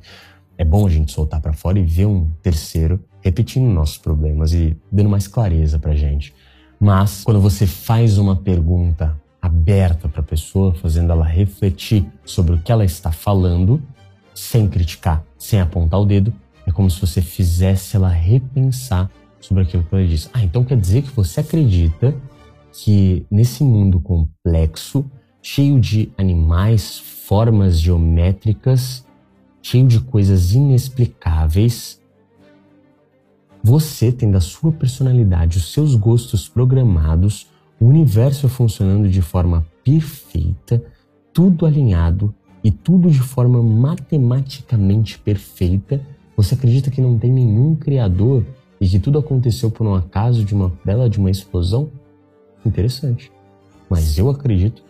É 0.56 0.64
bom 0.64 0.86
a 0.86 0.90
gente 0.90 1.12
soltar 1.12 1.40
para 1.40 1.52
fora 1.52 1.78
e 1.78 1.82
ver 1.82 2.06
um 2.06 2.30
terceiro 2.42 3.00
repetindo 3.20 3.68
nossos 3.68 3.98
problemas 3.98 4.52
e 4.52 4.76
dando 4.90 5.08
mais 5.08 5.26
clareza 5.26 5.78
pra 5.78 5.94
gente. 5.94 6.32
Mas 6.78 7.24
quando 7.24 7.40
você 7.40 7.66
faz 7.66 8.18
uma 8.18 8.36
pergunta 8.36 9.20
aberta 9.42 10.08
para 10.08 10.20
a 10.20 10.24
pessoa, 10.24 10.74
fazendo 10.74 11.12
ela 11.12 11.24
refletir 11.24 12.06
sobre 12.24 12.54
o 12.54 12.58
que 12.60 12.70
ela 12.70 12.84
está 12.84 13.10
falando, 13.10 13.82
sem 14.34 14.68
criticar, 14.68 15.24
sem 15.36 15.60
apontar 15.60 16.00
o 16.00 16.04
dedo, 16.04 16.32
é 16.66 16.70
como 16.70 16.90
se 16.90 17.00
você 17.00 17.20
fizesse 17.20 17.96
ela 17.96 18.08
repensar 18.08 19.10
sobre 19.40 19.62
aquilo 19.62 19.82
que 19.84 19.94
ela 19.94 20.06
disse. 20.06 20.28
Ah, 20.32 20.42
então 20.42 20.64
quer 20.64 20.76
dizer 20.76 21.02
que 21.02 21.10
você 21.10 21.40
acredita 21.40 22.14
que 22.72 23.26
nesse 23.30 23.64
mundo 23.64 24.00
complexo, 24.00 25.04
cheio 25.42 25.80
de 25.80 26.12
animais, 26.16 26.98
formas 26.98 27.80
geométricas, 27.80 29.04
cheio 29.62 29.86
de 29.86 30.00
coisas 30.00 30.52
inexplicáveis, 30.52 32.00
você 33.62 34.12
tendo 34.12 34.36
a 34.36 34.40
sua 34.40 34.72
personalidade, 34.72 35.58
os 35.58 35.72
seus 35.72 35.94
gostos 35.94 36.48
programados, 36.48 37.48
o 37.80 37.86
universo 37.86 38.48
funcionando 38.48 39.08
de 39.08 39.20
forma 39.20 39.66
perfeita, 39.84 40.82
tudo 41.32 41.66
alinhado 41.66 42.34
e 42.62 42.70
tudo 42.70 43.10
de 43.10 43.20
forma 43.20 43.62
matematicamente 43.62 45.18
perfeita, 45.18 46.00
você 46.36 46.54
acredita 46.54 46.90
que 46.90 47.00
não 47.00 47.18
tem 47.18 47.32
nenhum 47.32 47.74
criador 47.74 48.44
e 48.80 48.88
que 48.88 48.98
tudo 48.98 49.18
aconteceu 49.18 49.70
por 49.70 49.86
um 49.86 49.94
acaso 49.94 50.44
de 50.44 50.54
uma 50.54 50.72
bela 50.84 51.08
de 51.08 51.18
uma 51.18 51.30
explosão? 51.30 51.90
Interessante. 52.64 53.32
Mas 53.88 54.18
eu 54.18 54.28
acredito. 54.28 54.82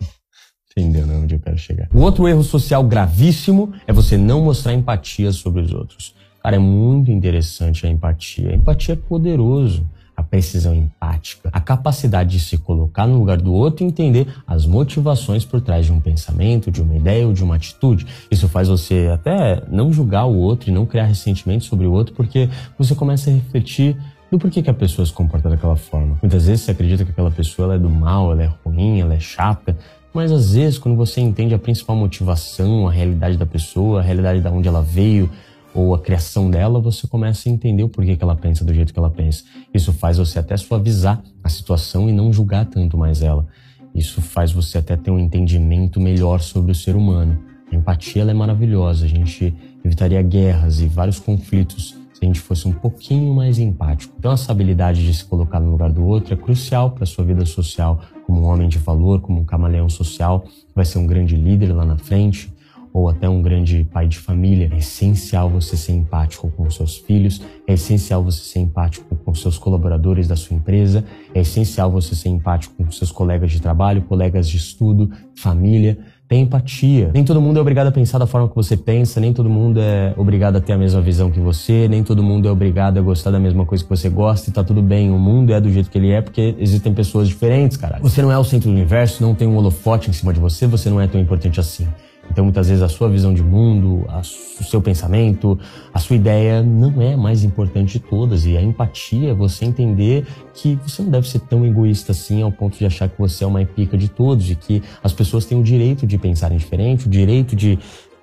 Entendeu, 0.76 1.06
né? 1.06 1.16
Onde 1.16 1.34
eu 1.34 1.40
quero 1.40 1.58
chegar. 1.58 1.88
O 1.92 2.00
outro 2.00 2.28
erro 2.28 2.42
social 2.42 2.84
gravíssimo 2.84 3.72
é 3.86 3.92
você 3.92 4.16
não 4.16 4.42
mostrar 4.42 4.72
empatia 4.72 5.32
sobre 5.32 5.62
os 5.62 5.72
outros. 5.72 6.14
Cara, 6.42 6.56
é 6.56 6.58
muito 6.58 7.10
interessante 7.10 7.86
a 7.86 7.90
empatia. 7.90 8.50
A 8.50 8.54
empatia 8.54 8.94
é 8.94 8.96
poderoso. 8.96 9.88
Precisão 10.30 10.74
empática, 10.74 11.48
a 11.52 11.60
capacidade 11.60 12.30
de 12.30 12.40
se 12.40 12.58
colocar 12.58 13.06
no 13.06 13.18
lugar 13.18 13.38
do 13.38 13.52
outro 13.52 13.84
e 13.84 13.88
entender 13.88 14.26
as 14.46 14.66
motivações 14.66 15.44
por 15.44 15.60
trás 15.60 15.86
de 15.86 15.92
um 15.92 16.00
pensamento, 16.00 16.70
de 16.70 16.82
uma 16.82 16.96
ideia 16.96 17.26
ou 17.26 17.32
de 17.32 17.42
uma 17.42 17.56
atitude. 17.56 18.06
Isso 18.30 18.48
faz 18.48 18.68
você 18.68 19.08
até 19.12 19.62
não 19.68 19.92
julgar 19.92 20.26
o 20.26 20.36
outro 20.36 20.70
e 20.70 20.72
não 20.72 20.84
criar 20.86 21.04
ressentimento 21.04 21.64
sobre 21.64 21.86
o 21.86 21.92
outro, 21.92 22.14
porque 22.14 22.48
você 22.78 22.94
começa 22.94 23.30
a 23.30 23.32
refletir 23.32 23.96
do 24.30 24.38
porquê 24.38 24.62
que 24.62 24.70
a 24.70 24.74
pessoa 24.74 25.06
se 25.06 25.12
comporta 25.12 25.48
daquela 25.48 25.76
forma. 25.76 26.18
Muitas 26.22 26.46
vezes 26.46 26.64
você 26.64 26.72
acredita 26.72 27.04
que 27.04 27.10
aquela 27.10 27.30
pessoa 27.30 27.74
é 27.74 27.78
do 27.78 27.88
mal, 27.88 28.32
ela 28.32 28.42
é 28.42 28.52
ruim, 28.64 29.00
ela 29.00 29.14
é 29.14 29.20
chata, 29.20 29.76
mas 30.12 30.30
às 30.30 30.54
vezes 30.54 30.78
quando 30.78 30.96
você 30.96 31.20
entende 31.20 31.54
a 31.54 31.58
principal 31.58 31.96
motivação, 31.96 32.86
a 32.86 32.92
realidade 32.92 33.36
da 33.36 33.46
pessoa, 33.46 34.00
a 34.00 34.02
realidade 34.02 34.40
de 34.40 34.48
onde 34.48 34.68
ela 34.68 34.82
veio, 34.82 35.30
ou 35.74 35.94
a 35.94 35.98
criação 35.98 36.50
dela, 36.50 36.80
você 36.80 37.06
começa 37.06 37.48
a 37.48 37.52
entender 37.52 37.82
o 37.82 37.88
porquê 37.88 38.16
que 38.16 38.24
ela 38.24 38.36
pensa 38.36 38.64
do 38.64 38.72
jeito 38.72 38.92
que 38.92 38.98
ela 38.98 39.10
pensa. 39.10 39.44
Isso 39.72 39.92
faz 39.92 40.18
você 40.18 40.38
até 40.38 40.56
suavizar 40.56 41.22
a 41.42 41.48
situação 41.48 42.08
e 42.08 42.12
não 42.12 42.32
julgar 42.32 42.66
tanto 42.66 42.96
mais 42.96 43.22
ela. 43.22 43.46
Isso 43.94 44.20
faz 44.20 44.52
você 44.52 44.78
até 44.78 44.96
ter 44.96 45.10
um 45.10 45.18
entendimento 45.18 46.00
melhor 46.00 46.40
sobre 46.40 46.72
o 46.72 46.74
ser 46.74 46.96
humano. 46.96 47.38
A 47.70 47.76
empatia 47.76 48.22
é 48.22 48.34
maravilhosa. 48.34 49.04
A 49.04 49.08
gente 49.08 49.54
evitaria 49.84 50.22
guerras 50.22 50.80
e 50.80 50.86
vários 50.86 51.18
conflitos 51.18 51.96
se 52.12 52.24
a 52.24 52.26
gente 52.26 52.40
fosse 52.40 52.66
um 52.66 52.72
pouquinho 52.72 53.32
mais 53.32 53.58
empático. 53.58 54.12
Então, 54.18 54.32
essa 54.32 54.50
habilidade 54.50 55.04
de 55.04 55.14
se 55.14 55.24
colocar 55.24 55.60
no 55.60 55.70
lugar 55.70 55.90
do 55.90 56.04
outro 56.04 56.34
é 56.34 56.36
crucial 56.36 56.90
para 56.90 57.06
sua 57.06 57.24
vida 57.24 57.46
social, 57.46 58.00
como 58.26 58.40
um 58.40 58.44
homem 58.44 58.68
de 58.68 58.78
valor, 58.78 59.20
como 59.20 59.40
um 59.40 59.44
camaleão 59.44 59.88
social, 59.88 60.44
vai 60.74 60.84
ser 60.84 60.98
um 60.98 61.06
grande 61.06 61.36
líder 61.36 61.72
lá 61.72 61.84
na 61.84 61.96
frente 61.96 62.52
ou 62.92 63.08
até 63.08 63.28
um 63.28 63.42
grande 63.42 63.84
pai 63.92 64.06
de 64.06 64.18
família, 64.18 64.70
é 64.72 64.78
essencial 64.78 65.48
você 65.48 65.76
ser 65.76 65.92
empático 65.92 66.50
com 66.56 66.68
seus 66.70 66.96
filhos, 66.96 67.40
é 67.66 67.74
essencial 67.74 68.22
você 68.22 68.42
ser 68.42 68.60
empático 68.60 69.14
com 69.16 69.34
seus 69.34 69.58
colaboradores 69.58 70.26
da 70.26 70.36
sua 70.36 70.56
empresa, 70.56 71.04
é 71.34 71.40
essencial 71.40 71.90
você 71.90 72.14
ser 72.14 72.28
empático 72.28 72.74
com 72.76 72.90
seus 72.90 73.12
colegas 73.12 73.50
de 73.50 73.60
trabalho, 73.60 74.02
colegas 74.02 74.48
de 74.48 74.56
estudo, 74.56 75.10
família. 75.34 75.98
Tem 76.28 76.42
empatia. 76.42 77.10
Nem 77.14 77.24
todo 77.24 77.40
mundo 77.40 77.56
é 77.56 77.60
obrigado 77.62 77.86
a 77.86 77.90
pensar 77.90 78.18
da 78.18 78.26
forma 78.26 78.50
que 78.50 78.54
você 78.54 78.76
pensa, 78.76 79.18
nem 79.18 79.32
todo 79.32 79.48
mundo 79.48 79.80
é 79.80 80.12
obrigado 80.14 80.56
a 80.56 80.60
ter 80.60 80.74
a 80.74 80.76
mesma 80.78 81.00
visão 81.00 81.30
que 81.30 81.40
você, 81.40 81.88
nem 81.88 82.04
todo 82.04 82.22
mundo 82.22 82.46
é 82.46 82.50
obrigado 82.50 82.98
a 82.98 83.00
gostar 83.00 83.30
da 83.30 83.40
mesma 83.40 83.64
coisa 83.64 83.82
que 83.82 83.88
você 83.88 84.10
gosta 84.10 84.50
e 84.50 84.52
tá 84.52 84.62
tudo 84.62 84.82
bem. 84.82 85.10
O 85.10 85.18
mundo 85.18 85.54
é 85.54 85.60
do 85.60 85.70
jeito 85.70 85.88
que 85.88 85.96
ele 85.96 86.10
é 86.10 86.20
porque 86.20 86.54
existem 86.58 86.92
pessoas 86.92 87.28
diferentes, 87.28 87.78
cara. 87.78 87.98
Você 88.02 88.20
não 88.20 88.30
é 88.30 88.36
o 88.36 88.44
centro 88.44 88.68
do 88.68 88.74
universo, 88.74 89.22
não 89.22 89.34
tem 89.34 89.48
um 89.48 89.56
holofote 89.56 90.10
em 90.10 90.12
cima 90.12 90.34
de 90.34 90.38
você, 90.38 90.66
você 90.66 90.90
não 90.90 91.00
é 91.00 91.06
tão 91.06 91.18
importante 91.18 91.58
assim. 91.60 91.88
Então, 92.30 92.44
muitas 92.44 92.68
vezes, 92.68 92.82
a 92.82 92.88
sua 92.88 93.08
visão 93.08 93.32
de 93.32 93.42
mundo, 93.42 94.04
a, 94.08 94.20
o 94.20 94.64
seu 94.64 94.80
pensamento, 94.80 95.58
a 95.92 95.98
sua 95.98 96.16
ideia 96.16 96.62
não 96.62 97.00
é 97.00 97.16
mais 97.16 97.42
importante 97.42 97.94
de 97.94 98.00
todas. 98.00 98.44
E 98.44 98.56
a 98.56 98.62
empatia 98.62 99.30
é 99.30 99.34
você 99.34 99.64
entender 99.64 100.26
que 100.54 100.78
você 100.86 101.02
não 101.02 101.10
deve 101.10 101.28
ser 101.28 101.40
tão 101.40 101.64
egoísta 101.64 102.12
assim 102.12 102.42
ao 102.42 102.52
ponto 102.52 102.78
de 102.78 102.86
achar 102.86 103.08
que 103.08 103.18
você 103.18 103.44
é 103.44 103.46
uma 103.46 103.64
pica 103.64 103.96
de 103.96 104.08
todos 104.08 104.50
e 104.50 104.54
que 104.54 104.82
as 105.02 105.12
pessoas 105.12 105.46
têm 105.46 105.58
o 105.58 105.62
direito 105.62 106.06
de 106.06 106.18
pensarem 106.18 106.58
diferente, 106.58 107.06
o 107.06 107.10
direito 107.10 107.56
de 107.56 107.78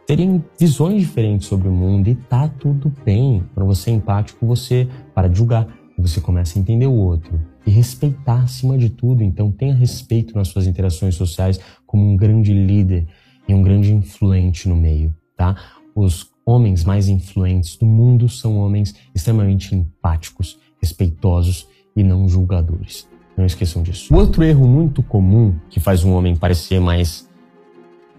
terem 0.06 0.44
visões 0.60 1.02
diferentes 1.02 1.48
sobre 1.48 1.68
o 1.68 1.72
mundo 1.72 2.08
e 2.08 2.16
tá 2.16 2.48
tudo 2.48 2.94
bem. 3.04 3.44
Para 3.54 3.66
você 3.66 3.90
é 3.90 3.94
empático, 3.94 4.46
você 4.46 4.88
para 5.14 5.28
de 5.28 5.38
julgar, 5.38 5.68
você 5.98 6.22
começa 6.22 6.60
a 6.60 6.62
entender 6.62 6.88
o 6.88 6.94
outro 6.94 7.40
e 7.66 7.72
respeitar 7.72 8.44
acima 8.44 8.78
de 8.78 8.90
tudo. 8.90 9.24
Então, 9.24 9.52
tenha 9.52 9.74
respeito 9.74 10.36
nas 10.36 10.50
suas 10.50 10.68
interações 10.68 11.16
sociais 11.16 11.60
como 11.86 12.08
um 12.08 12.16
grande 12.16 12.54
líder 12.54 13.08
e 13.48 13.54
um 13.54 13.62
grande 13.62 13.94
influente 13.94 14.68
no 14.68 14.76
meio, 14.76 15.16
tá? 15.36 15.56
Os 15.96 16.32
homens 16.46 16.84
mais 16.84 17.08
influentes 17.08 17.76
do 17.76 17.86
mundo 17.86 18.30
são 18.30 18.58
homens 18.58 18.94
extremamente 19.14 19.74
empáticos, 19.74 20.60
respeitosos 20.80 21.68
e 21.96 22.04
não 22.04 22.28
julgadores. 22.28 23.08
Não 23.38 23.46
esqueçam 23.46 23.84
disso. 23.84 24.14
Outro 24.16 24.44
erro 24.44 24.68
muito 24.68 25.04
comum 25.04 25.56
que 25.70 25.80
faz 25.80 26.04
um 26.04 26.14
homem 26.14 26.36
parecer 26.36 26.80
mais 26.80 27.28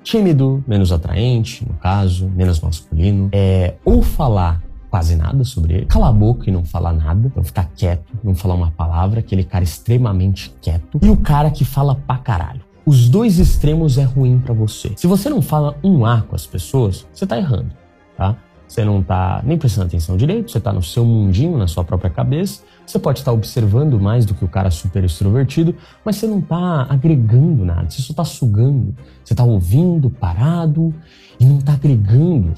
tímido, 0.02 0.62
menos 0.66 0.92
atraente, 0.92 1.66
no 1.66 1.74
caso, 1.74 2.28
menos 2.28 2.60
masculino, 2.60 3.28
é 3.32 3.74
ou 3.84 4.02
falar 4.02 4.62
quase 4.88 5.16
nada 5.16 5.42
sobre 5.42 5.74
ele, 5.74 5.86
calar 5.86 6.10
a 6.10 6.12
boca 6.12 6.48
e 6.48 6.52
não 6.52 6.64
falar 6.64 6.92
nada, 6.92 7.26
então 7.26 7.42
ficar 7.42 7.68
quieto, 7.74 8.14
não 8.22 8.34
falar 8.34 8.54
uma 8.54 8.70
palavra, 8.70 9.20
aquele 9.20 9.42
cara 9.42 9.64
extremamente 9.64 10.54
quieto, 10.60 11.00
e 11.02 11.10
o 11.10 11.16
cara 11.16 11.50
que 11.50 11.64
fala 11.64 11.94
pra 11.94 12.18
caralho. 12.18 12.65
Os 12.88 13.09
dois 13.09 13.40
extremos 13.40 13.99
é 13.99 14.05
ruim 14.05 14.38
para 14.38 14.55
você. 14.55 14.92
Se 14.94 15.09
você 15.09 15.29
não 15.29 15.42
fala 15.42 15.77
um 15.83 16.07
A 16.07 16.22
com 16.22 16.37
as 16.37 16.46
pessoas, 16.46 17.05
você 17.12 17.27
tá 17.27 17.37
errando, 17.37 17.72
tá? 18.16 18.37
Você 18.68 18.85
não 18.85 19.03
tá 19.03 19.42
nem 19.44 19.59
prestando 19.59 19.88
atenção 19.88 20.16
direito, 20.16 20.53
você 20.53 20.61
tá 20.61 20.72
no 20.72 20.81
seu 20.81 21.05
mundinho, 21.05 21.59
na 21.59 21.66
sua 21.66 21.83
própria 21.83 22.09
cabeça. 22.09 22.62
Você 22.87 22.96
pode 23.01 23.18
estar 23.18 23.33
observando 23.33 23.99
mais 23.99 24.25
do 24.25 24.35
que 24.35 24.44
o 24.44 24.49
cara 24.49 24.70
super 24.70 25.03
extrovertido, 25.03 25.75
mas 26.05 26.14
você 26.14 26.29
não 26.29 26.40
tá 26.40 26.87
agregando 26.88 27.64
nada, 27.64 27.90
você 27.90 28.01
só 28.01 28.14
tá 28.14 28.25
sugando. 28.25 28.94
Você 29.25 29.35
tá 29.35 29.42
ouvindo, 29.42 30.09
parado 30.09 30.94
e 31.40 31.44
não 31.44 31.59
tá 31.59 31.72
agregando, 31.72 32.55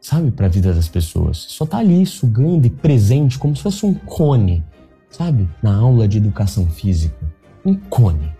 sabe, 0.00 0.32
para 0.32 0.46
a 0.46 0.50
vida 0.50 0.74
das 0.74 0.88
pessoas. 0.88 1.44
Você 1.44 1.50
só 1.50 1.64
tá 1.64 1.78
ali 1.78 2.04
sugando 2.04 2.66
e 2.66 2.70
presente 2.70 3.38
como 3.38 3.54
se 3.54 3.62
fosse 3.62 3.86
um 3.86 3.94
cone, 3.94 4.64
sabe? 5.08 5.48
Na 5.62 5.76
aula 5.76 6.08
de 6.08 6.18
educação 6.18 6.68
física. 6.68 7.24
Um 7.64 7.76
cone 7.76 8.39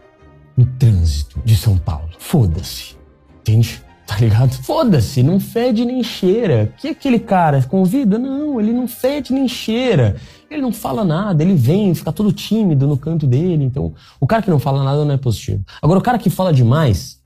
no 0.60 0.66
trânsito 0.78 1.40
de 1.44 1.56
São 1.56 1.76
Paulo. 1.78 2.10
Foda-se. 2.18 2.96
Entende? 3.40 3.82
Tá 4.06 4.16
ligado? 4.18 4.52
Foda-se, 4.64 5.22
não 5.22 5.40
fede 5.40 5.84
nem 5.84 6.02
cheira. 6.02 6.72
Que 6.76 6.88
aquele 6.88 7.18
cara 7.18 7.62
convida? 7.62 8.18
Não, 8.18 8.60
ele 8.60 8.72
não 8.72 8.86
fede 8.86 9.32
nem 9.32 9.48
cheira. 9.48 10.16
Ele 10.50 10.60
não 10.60 10.72
fala 10.72 11.04
nada, 11.04 11.42
ele 11.42 11.54
vem, 11.54 11.94
fica 11.94 12.12
todo 12.12 12.32
tímido 12.32 12.86
no 12.86 12.96
canto 12.96 13.26
dele. 13.26 13.64
Então, 13.64 13.94
o 14.20 14.26
cara 14.26 14.42
que 14.42 14.50
não 14.50 14.58
fala 14.58 14.82
nada 14.82 15.04
não 15.04 15.14
é 15.14 15.16
positivo. 15.16 15.64
Agora, 15.80 15.98
o 15.98 16.02
cara 16.02 16.18
que 16.18 16.28
fala 16.28 16.52
demais 16.52 17.20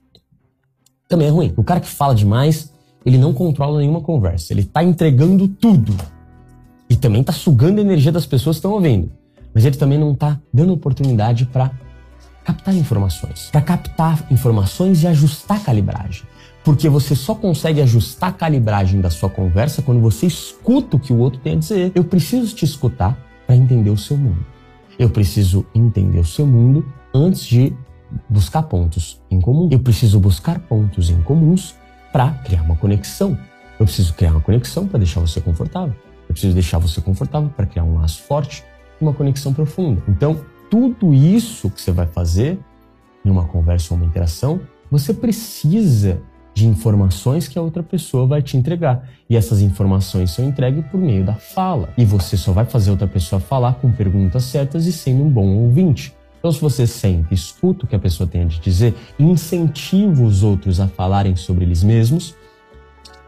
também 1.09 1.27
é 1.27 1.31
ruim. 1.31 1.53
O 1.57 1.63
cara 1.63 1.79
que 1.79 1.87
fala 1.87 2.13
demais, 2.15 2.71
ele 3.05 3.17
não 3.17 3.33
controla 3.33 3.79
nenhuma 3.79 4.01
conversa. 4.01 4.53
Ele 4.53 4.63
tá 4.63 4.83
entregando 4.83 5.47
tudo. 5.47 5.95
E 6.89 6.95
também 6.95 7.23
tá 7.23 7.33
sugando 7.33 7.79
a 7.79 7.81
energia 7.81 8.11
das 8.11 8.27
pessoas 8.27 8.57
que 8.57 8.59
estão 8.59 8.71
ouvindo. 8.71 9.11
Mas 9.53 9.65
ele 9.65 9.75
também 9.75 9.97
não 9.97 10.13
tá 10.13 10.39
dando 10.53 10.73
oportunidade 10.73 11.45
para 11.47 11.71
captar 12.45 12.75
informações. 12.75 13.49
Para 13.51 13.61
captar 13.61 14.25
informações 14.31 15.03
e 15.03 15.07
ajustar 15.07 15.57
a 15.57 15.59
calibragem. 15.59 16.23
Porque 16.63 16.87
você 16.87 17.15
só 17.15 17.35
consegue 17.35 17.81
ajustar 17.81 18.29
a 18.29 18.33
calibragem 18.33 19.01
da 19.01 19.09
sua 19.09 19.29
conversa 19.29 19.81
quando 19.81 19.99
você 19.99 20.27
escuta 20.27 20.95
o 20.95 20.99
que 20.99 21.11
o 21.11 21.17
outro 21.17 21.39
tem 21.39 21.53
a 21.53 21.57
dizer. 21.57 21.91
Eu 21.93 22.03
preciso 22.03 22.55
te 22.55 22.63
escutar 22.63 23.17
para 23.45 23.55
entender 23.55 23.89
o 23.89 23.97
seu 23.97 24.15
mundo. 24.15 24.45
Eu 24.97 25.09
preciso 25.09 25.65
entender 25.75 26.19
o 26.19 26.25
seu 26.25 26.45
mundo 26.45 26.85
antes 27.13 27.45
de 27.45 27.73
buscar 28.29 28.63
pontos 28.63 29.21
em 29.29 29.41
comum. 29.41 29.67
Eu 29.71 29.79
preciso 29.79 30.19
buscar 30.19 30.59
pontos 30.59 31.09
em 31.09 31.21
comuns 31.21 31.75
para 32.11 32.31
criar 32.31 32.61
uma 32.61 32.75
conexão. 32.75 33.37
Eu 33.79 33.85
preciso 33.85 34.13
criar 34.13 34.31
uma 34.31 34.41
conexão 34.41 34.87
para 34.87 34.99
deixar 34.99 35.19
você 35.19 35.41
confortável. 35.41 35.95
Eu 36.27 36.33
preciso 36.33 36.53
deixar 36.53 36.77
você 36.79 37.01
confortável 37.01 37.49
para 37.49 37.65
criar 37.65 37.83
um 37.83 37.95
laço 37.99 38.21
forte 38.23 38.63
uma 38.99 39.13
conexão 39.13 39.53
profunda. 39.53 40.01
Então, 40.07 40.39
tudo 40.69 41.13
isso 41.13 41.69
que 41.69 41.81
você 41.81 41.91
vai 41.91 42.07
fazer 42.07 42.59
em 43.23 43.29
uma 43.29 43.45
conversa 43.45 43.93
ou 43.93 43.97
uma 43.97 44.05
interação, 44.05 44.59
você 44.89 45.13
precisa 45.13 46.21
de 46.53 46.65
informações 46.65 47.47
que 47.49 47.59
a 47.59 47.61
outra 47.61 47.83
pessoa 47.83 48.25
vai 48.25 48.41
te 48.41 48.55
entregar. 48.55 49.07
E 49.29 49.35
essas 49.35 49.61
informações 49.61 50.31
são 50.31 50.45
entregues 50.45 50.85
por 50.87 50.99
meio 50.99 51.25
da 51.25 51.33
fala. 51.33 51.89
E 51.97 52.05
você 52.05 52.37
só 52.37 52.53
vai 52.53 52.63
fazer 52.63 52.91
outra 52.91 53.07
pessoa 53.07 53.41
falar 53.41 53.73
com 53.75 53.91
perguntas 53.91 54.43
certas 54.45 54.85
e 54.85 54.93
sendo 54.93 55.23
um 55.23 55.29
bom 55.29 55.47
ouvinte. 55.47 56.15
Então, 56.39 56.51
se 56.51 56.61
você 56.61 56.87
sente, 56.87 57.33
escuta 57.33 57.85
o 57.85 57.87
que 57.87 57.95
a 57.95 57.99
pessoa 57.99 58.29
tem 58.29 58.43
a 58.43 58.47
te 58.47 58.61
dizer 58.61 58.95
incentiva 59.19 60.23
os 60.23 60.43
outros 60.43 60.79
a 60.79 60.87
falarem 60.87 61.35
sobre 61.35 61.65
eles 61.65 61.83
mesmos, 61.83 62.35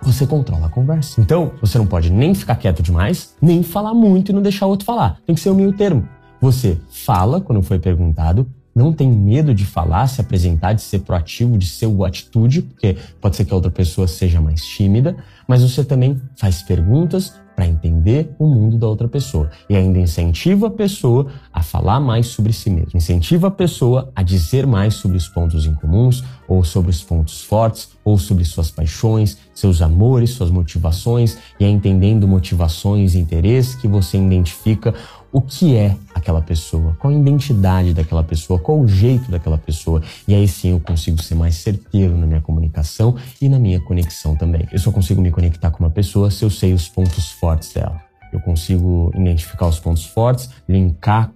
você 0.01 0.25
controla 0.25 0.67
a 0.67 0.69
conversa. 0.69 1.19
Então, 1.19 1.51
você 1.59 1.77
não 1.77 1.87
pode 1.87 2.11
nem 2.11 2.33
ficar 2.33 2.55
quieto 2.55 2.83
demais, 2.83 3.35
nem 3.41 3.63
falar 3.63 3.93
muito 3.93 4.31
e 4.31 4.35
não 4.35 4.41
deixar 4.41 4.67
o 4.67 4.69
outro 4.69 4.85
falar. 4.85 5.19
Tem 5.25 5.35
que 5.35 5.41
ser 5.41 5.49
o 5.49 5.55
meio 5.55 5.73
termo. 5.73 6.07
Você 6.39 6.77
fala 6.89 7.41
quando 7.41 7.61
foi 7.61 7.79
perguntado, 7.79 8.47
não 8.77 8.93
tem 8.93 9.11
medo 9.11 9.55
de 9.55 9.65
falar, 9.65 10.05
se 10.05 10.21
apresentar, 10.21 10.73
de 10.73 10.83
ser 10.83 10.99
proativo, 10.99 11.57
de 11.57 11.67
ser 11.67 11.87
o 11.87 12.05
atitude, 12.05 12.61
porque 12.61 12.95
pode 13.19 13.35
ser 13.35 13.43
que 13.43 13.51
a 13.51 13.55
outra 13.55 13.71
pessoa 13.71 14.07
seja 14.07 14.39
mais 14.39 14.63
tímida, 14.63 15.17
mas 15.47 15.63
você 15.63 15.83
também 15.83 16.21
faz 16.35 16.61
perguntas 16.61 17.33
para 17.57 17.65
entender 17.65 18.35
o 18.37 18.45
mundo 18.45 18.77
da 18.77 18.87
outra 18.87 19.07
pessoa. 19.07 19.49
E 19.67 19.75
ainda 19.75 19.97
incentiva 19.97 20.67
a 20.67 20.69
pessoa 20.69 21.25
a 21.51 21.63
falar 21.63 21.99
mais 21.99 22.27
sobre 22.27 22.53
si 22.53 22.69
mesma, 22.69 22.91
incentiva 22.93 23.47
a 23.47 23.51
pessoa 23.51 24.11
a 24.15 24.21
dizer 24.21 24.67
mais 24.67 24.93
sobre 24.93 25.17
os 25.17 25.27
pontos 25.27 25.65
em 25.65 25.73
comuns 25.73 26.23
ou 26.47 26.63
sobre 26.63 26.91
os 26.91 27.01
pontos 27.01 27.41
fortes 27.41 27.89
ou 28.05 28.19
sobre 28.19 28.45
suas 28.45 28.69
paixões, 28.69 29.39
seus 29.55 29.81
amores, 29.81 30.29
suas 30.29 30.51
motivações 30.51 31.39
e 31.59 31.65
é 31.65 31.67
entendendo 31.67 32.27
motivações 32.27 33.15
e 33.15 33.19
interesses 33.19 33.73
que 33.73 33.87
você 33.87 34.17
identifica 34.17 34.93
o 35.37 35.41
que 35.41 35.75
é 35.75 35.95
aquela 36.15 36.41
pessoa, 36.41 36.97
qual 36.97 37.13
a 37.13 37.15
identidade 37.15 37.93
daquela 37.93 38.23
pessoa, 38.23 38.57
qual 38.57 38.79
o 38.79 38.87
jeito 38.87 39.29
daquela 39.29 39.57
pessoa. 39.59 40.01
E 40.27 40.33
aí 40.33 40.47
sim 40.47 40.71
eu 40.71 40.79
consigo 40.79 41.21
ser 41.21 41.35
mais 41.35 41.53
certeiro 41.57 42.17
na 42.17 42.25
minha 42.25 42.41
comunicação 42.41 43.15
e 43.39 43.47
na 43.47 43.59
minha 43.59 43.79
conexão 43.79 44.35
também. 44.35 44.67
Eu 44.71 44.79
só 44.79 44.91
consigo 44.91 45.21
me 45.21 45.29
conectar 45.29 45.69
com 45.69 45.83
uma 45.83 45.91
pessoa 45.91 46.31
se 46.31 46.43
eu 46.43 46.49
sei 46.49 46.73
os 46.73 46.89
pontos 46.89 47.29
fortes 47.33 47.71
dela. 47.71 48.01
Eu 48.33 48.39
consigo 48.39 49.11
identificar 49.13 49.67
os 49.67 49.79
pontos 49.79 50.05
fortes, 50.05 50.49
linkar 50.67 51.31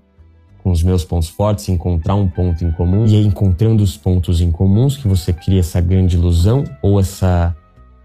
com 0.63 0.71
os 0.71 0.81
meus 0.81 1.05
pontos 1.05 1.29
fortes, 1.29 1.69
encontrar 1.69 2.15
um 2.15 2.27
ponto 2.27 2.65
em 2.65 2.71
comum 2.71 3.05
e 3.05 3.15
aí 3.15 3.25
encontrando 3.27 3.83
os 3.83 3.95
pontos 3.95 4.41
em 4.41 4.51
comuns 4.51 4.97
que 4.97 5.07
você 5.07 5.31
cria 5.31 5.59
essa 5.59 5.79
grande 5.79 6.17
ilusão 6.17 6.63
ou 6.81 6.99
essa 6.99 7.55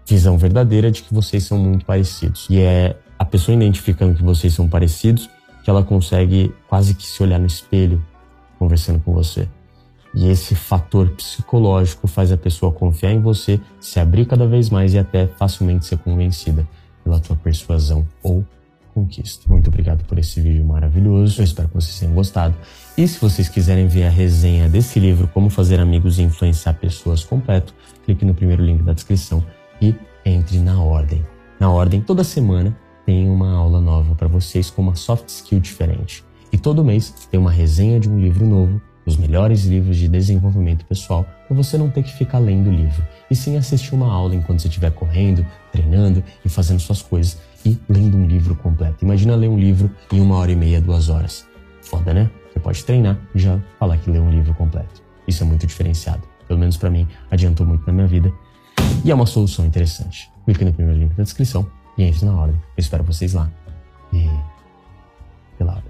visão 0.07 0.37
verdadeira 0.37 0.91
de 0.91 1.01
que 1.01 1.11
vocês 1.11 1.43
são 1.43 1.57
muito 1.57 1.87
parecidos. 1.87 2.45
E 2.51 2.59
é 2.59 2.95
a 3.17 3.25
pessoa 3.25 3.55
identificando 3.55 4.13
que 4.13 4.23
vocês 4.23 4.53
são 4.53 4.69
parecidos 4.69 5.27
que 5.67 5.71
ela 5.71 5.83
consegue 5.83 6.55
quase 6.69 6.93
que 6.93 7.05
se 7.05 7.21
olhar 7.21 7.37
no 7.37 7.45
espelho 7.45 8.01
conversando 8.57 9.01
com 9.01 9.11
você. 9.11 9.49
E 10.15 10.29
esse 10.29 10.55
fator 10.55 11.09
psicológico 11.09 12.07
faz 12.07 12.31
a 12.31 12.37
pessoa 12.37 12.71
confiar 12.71 13.11
em 13.11 13.19
você, 13.19 13.59
se 13.77 13.99
abrir 13.99 14.25
cada 14.25 14.47
vez 14.47 14.69
mais 14.69 14.93
e 14.93 14.97
até 14.97 15.27
facilmente 15.27 15.85
ser 15.85 15.97
convencida 15.97 16.65
pela 17.03 17.19
tua 17.19 17.35
persuasão 17.35 18.07
ou 18.23 18.45
conquista. 18.93 19.43
Muito 19.49 19.67
obrigado 19.67 20.05
por 20.05 20.17
esse 20.17 20.39
vídeo 20.39 20.63
maravilhoso. 20.63 21.41
Eu 21.41 21.43
espero 21.43 21.67
que 21.67 21.75
vocês 21.75 21.99
tenham 21.99 22.13
gostado. 22.13 22.55
E 22.97 23.05
se 23.05 23.19
vocês 23.19 23.49
quiserem 23.49 23.87
ver 23.87 24.05
a 24.05 24.09
resenha 24.09 24.69
desse 24.69 25.01
livro, 25.01 25.27
Como 25.27 25.49
Fazer 25.49 25.81
Amigos 25.81 26.17
e 26.17 26.21
Influenciar 26.21 26.75
Pessoas 26.75 27.25
completo, 27.25 27.75
clique 28.05 28.23
no 28.23 28.33
primeiro 28.33 28.63
link 28.63 28.83
da 28.83 28.93
descrição 28.93 29.43
e 29.81 29.93
entre 30.23 30.59
na 30.59 30.81
ordem. 30.81 31.27
Na 31.59 31.69
ordem, 31.69 31.99
toda 31.99 32.23
semana 32.23 32.73
tem 33.07 33.29
uma 33.29 33.53
aula 33.53 33.79
nova 33.79 34.13
para 34.15 34.27
vocês 34.27 34.69
com 34.69 34.81
uma 34.81 34.95
soft 34.95 35.29
skill 35.29 35.61
diferente. 35.61 36.25
E 36.51 36.57
todo 36.57 36.83
mês 36.83 37.09
tem 37.31 37.39
uma 37.39 37.49
resenha 37.49 38.01
de 38.01 38.09
um 38.09 38.19
livro 38.19 38.45
novo, 38.45 38.81
os 39.05 39.15
melhores 39.15 39.63
livros 39.63 39.95
de 39.95 40.09
desenvolvimento 40.09 40.85
pessoal, 40.85 41.25
para 41.47 41.55
você 41.55 41.77
não 41.77 41.89
ter 41.89 42.03
que 42.03 42.11
ficar 42.11 42.39
lendo 42.39 42.69
o 42.69 42.73
livro, 42.73 43.01
e 43.31 43.35
sim 43.35 43.55
assistir 43.55 43.95
uma 43.95 44.11
aula 44.11 44.35
enquanto 44.35 44.59
você 44.59 44.67
estiver 44.67 44.91
correndo, 44.91 45.45
treinando 45.71 46.21
e 46.43 46.49
fazendo 46.49 46.81
suas 46.81 47.01
coisas 47.01 47.37
e 47.65 47.77
lendo 47.87 48.17
um 48.17 48.27
livro 48.27 48.53
completo. 48.55 49.05
Imagina 49.05 49.37
ler 49.37 49.47
um 49.47 49.57
livro 49.57 49.89
em 50.11 50.19
uma 50.19 50.35
hora 50.35 50.51
e 50.51 50.55
meia, 50.57 50.81
duas 50.81 51.07
horas. 51.07 51.47
Foda, 51.81 52.13
né? 52.13 52.29
Você 52.51 52.59
pode 52.59 52.83
treinar 52.83 53.17
e 53.33 53.39
já 53.39 53.57
falar 53.79 53.97
que 53.99 54.11
leu 54.11 54.21
um 54.21 54.29
livro 54.29 54.53
completo. 54.53 55.01
Isso 55.25 55.43
é 55.43 55.45
muito 55.45 55.65
diferenciado. 55.65 56.23
Pelo 56.45 56.59
menos 56.59 56.75
para 56.75 56.89
mim, 56.89 57.07
adiantou 57.31 57.65
muito 57.65 57.87
na 57.87 57.93
minha 57.93 58.07
vida. 58.07 58.33
E 59.05 59.11
é 59.11 59.15
uma 59.15 59.25
solução 59.25 59.65
interessante. 59.65 60.29
Clique 60.43 60.65
no 60.65 60.73
primeiro 60.73 60.99
link 60.99 61.13
da 61.13 61.23
descrição 61.23 61.65
e 61.97 62.03
é 62.03 62.07
entre 62.07 62.25
na 62.25 62.39
hora, 62.39 62.51
Eu 62.51 62.81
espero 62.81 63.03
vocês 63.03 63.33
lá. 63.33 63.49
E 64.13 64.29
pela 65.57 65.73
hora. 65.73 65.87